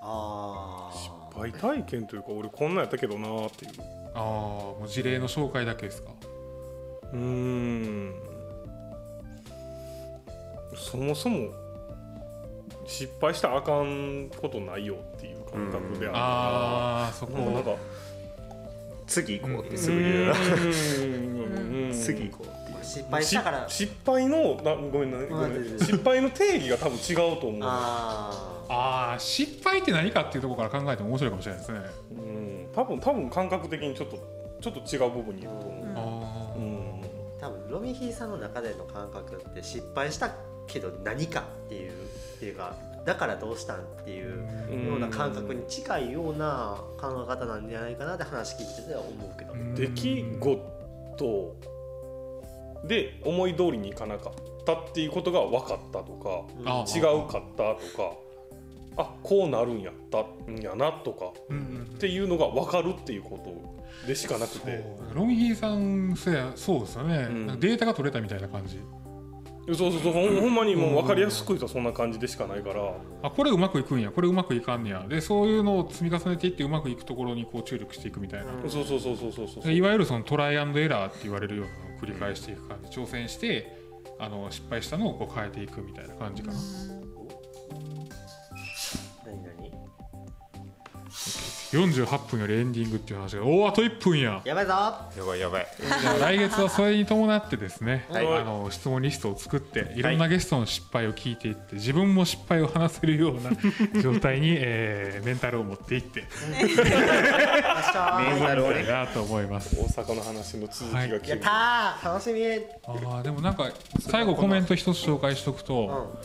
[0.00, 3.72] ああ失敗体験というか俺こんなんやったけどなーっていう。
[4.14, 6.10] ああもう事例の紹介だけですか？
[7.12, 8.14] うーん。
[10.74, 11.48] そもそも
[12.86, 17.34] 失敗したらあかんことないよっていう感覚であるああそこ。
[17.34, 17.76] からなんか
[19.06, 20.32] 次行こうってすぐ言うな。
[20.32, 21.92] うん。
[21.94, 23.68] 次行こう失敗したから。
[23.68, 25.78] し失敗のなごめんなごめん。
[25.78, 27.60] 失敗の定義が多分違うと思う。
[27.62, 31.80] あああ失敗って何かっていうところから考えても面白いかもしれないですね。
[32.12, 32.68] うん。
[32.74, 34.18] 多分多分感覚的にちょっと
[34.60, 35.84] ちょっと違う部分にいると思う。
[35.96, 37.02] あうん。
[37.02, 37.06] あ
[37.40, 40.32] 多分ロミヒーさんの中での感覚って失敗した
[40.68, 41.94] けど何かっていうっ
[42.38, 42.74] ていうか
[43.04, 51.56] だからどうしたんっていうような感覚に近いような考え方なんじゃないかなって話聞いてて思うけど、ー出来事
[52.84, 58.16] で思い通りにいかなかったっていうことが分かったとかあ違うかったとか
[58.96, 60.18] あこうなるんやった
[60.50, 64.84] んやなとかっていうのが分かるっていうことでしかなくて。
[65.14, 67.28] ロミヒーさんそうやそうですよね、
[67.58, 68.78] データが取れたみたいな感じ
[69.64, 72.94] そうそうそうほんほんまにもう分かりやすく言うとそんな感じでしかないから。
[73.22, 74.10] あこれうまくいくんや。
[74.10, 75.06] これうまくいかんねや。
[75.08, 82.88] でそういうのを積み重ねていってうまくいくところにこう注力していくみたいな、そうそうそうそうそうそうでいわゆるそのトライアンドエラーって言われるようなのを繰り返していく感じ。
[82.88, 83.80] 挑戦して
[84.18, 86.54] あの失敗したのをこう変えていくみたいな感じかな、
[89.24, 89.52] 何何？
[91.72, 94.42] 48分よりエンディングっていう話がおおあと1分や。
[94.44, 94.72] やばいぞ。
[94.72, 95.66] やばいやばい。
[96.20, 98.26] 来月はそれに伴ってですね、はい。
[98.26, 100.02] あの質問リストを作ってい。
[100.02, 103.50] ろんなゲストの失敗を聞いていって自分も失敗を話せるような
[104.02, 109.74] 状態に、えーメンタルを持っていってメンタルをねなと思います。
[109.76, 112.12] 大阪の話の続きが気やっになたー。
[112.12, 112.42] 楽しみ。
[112.86, 113.70] あーでもなんか
[114.00, 116.18] 最後コメント一つ紹介しとくうと、ん。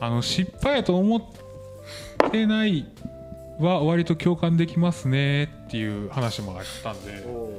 [0.00, 2.86] あの失敗やと思ってない
[3.58, 7.50] は割と共感できますねっていう話もあったんでお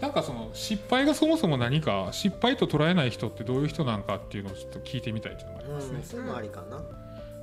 [0.00, 6.02] なんかその失敗がそもそも何か失敗と捉えない人ってどういう人なんかっていうのをちょっと聞いてみたいっていうのがありますねうん、。
[6.04, 6.82] それもありかな。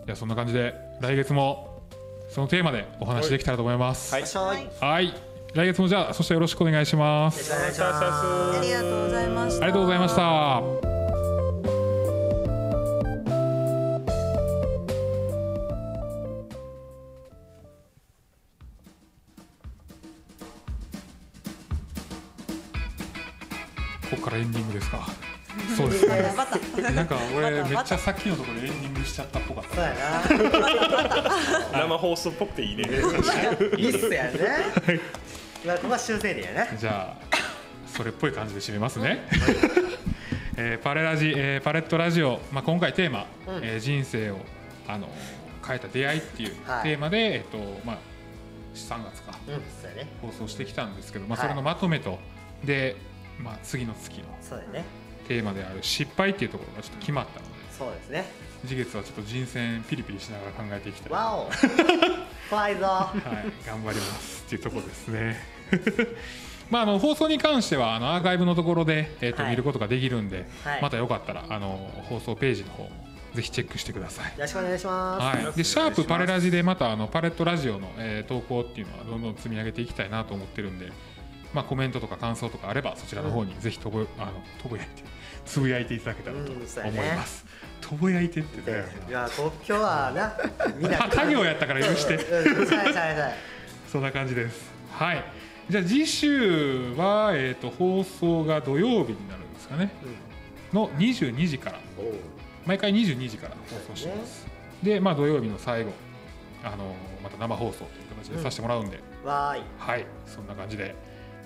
[0.05, 1.81] じゃあそんな感じで来月も
[2.29, 4.13] そのテーマでお話できたらと思います。
[4.13, 4.23] はい。
[4.23, 4.69] はい。
[4.79, 5.13] はい、
[5.53, 7.51] 来月もじゃあそしてよろしくお願いします。
[7.51, 8.05] お願いします。
[8.05, 11.20] ありがとうございましたありがとうございました。
[24.11, 24.99] ここからエンディングですか？
[25.75, 26.33] そうですね。
[26.95, 29.75] なんか俺めっちゃさっきのところでエンディングしちゃったっぽかった。
[29.75, 29.93] そうや
[31.73, 31.79] な。
[31.79, 32.87] 生放送っぽくていいねい
[33.85, 34.31] いっすやね。
[35.65, 36.77] まあここは修正でやね。
[36.77, 37.35] じゃあ
[37.87, 39.27] それっぽい感じで締めますね。
[40.57, 44.37] えーパレラジ、えーパレットラジオ、まあ、今回テーマ、うんえー人生を
[44.87, 45.09] あの
[45.65, 47.97] 変えた出会いっていうはいテーマで、えっとまあ、
[48.75, 50.09] 3月かうん、そうやね。
[50.21, 52.19] 放送してきたんですけど、まあ、はいそれのまとめと、
[52.63, 52.95] で、
[53.39, 54.25] まあ、次の月の。
[55.27, 57.51] テーマである失敗っていうところがちょっと決まったので
[57.81, 58.25] そうですね。
[58.67, 61.49] 次月はちょっと人選ピリピリしながら考えていきたい、はわお。
[62.49, 62.79] 怖いぞ。
[62.79, 65.37] い、頑張りますっていうところですね。
[66.69, 72.89] まあ、あの放送に関してはあのアーカイブのところで、えーとはい見ることができるんで、はいまたよかったらあの放送ページの方も
[73.33, 74.25] ぜひチェックしてください。
[74.25, 75.45] よろしくお願いします。
[75.45, 80.91] はい、でシャープパレラジでまたあのパレットラジオの、えー投稿っていうのはどんどん積み上げていきたいなと思ってるんで、
[81.53, 84.31] まあ、コメントとか感想とかあればそちらの方にぜひとぼ、あの
[84.61, 85.03] とぼやいて
[85.45, 86.63] つぶやいていただけたらと思い
[87.15, 87.45] ます。
[87.81, 88.85] とぼやいてってでね。
[89.09, 90.33] いや、こ今日はな、
[90.77, 91.05] みんな。
[91.05, 92.15] あ家業やったから許して。
[92.15, 92.67] うん、
[93.91, 94.71] そんな感じです。
[94.91, 95.23] はい。
[95.69, 99.91] じゃあ次週は、えー、と放送が土曜日になるんですかね。
[100.71, 101.79] の22時から。
[102.65, 104.47] 毎回22時から放送します。
[104.83, 105.91] で、まあ、土曜日の最後
[106.63, 109.59] あのまた生放送という形でさせてもらうんで、わーい。
[109.59, 110.95] よはい、そんな感じで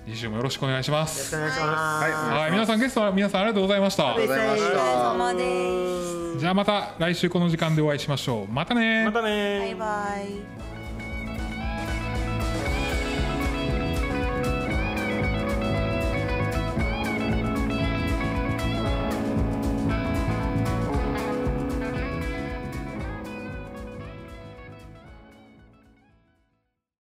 [0.08, 1.36] 次週もよろしくお願いしまろしくす。
[1.36, 2.12] お願いします。
[2.32, 4.16] はい、皆さんゲストは皆さんありがとうございました。
[4.16, 8.51] お疲れ様でしお疲れた様ですじゃあまた来週この時間でお会いしましょう。
[8.51, 10.64] またねまたねーバイバイ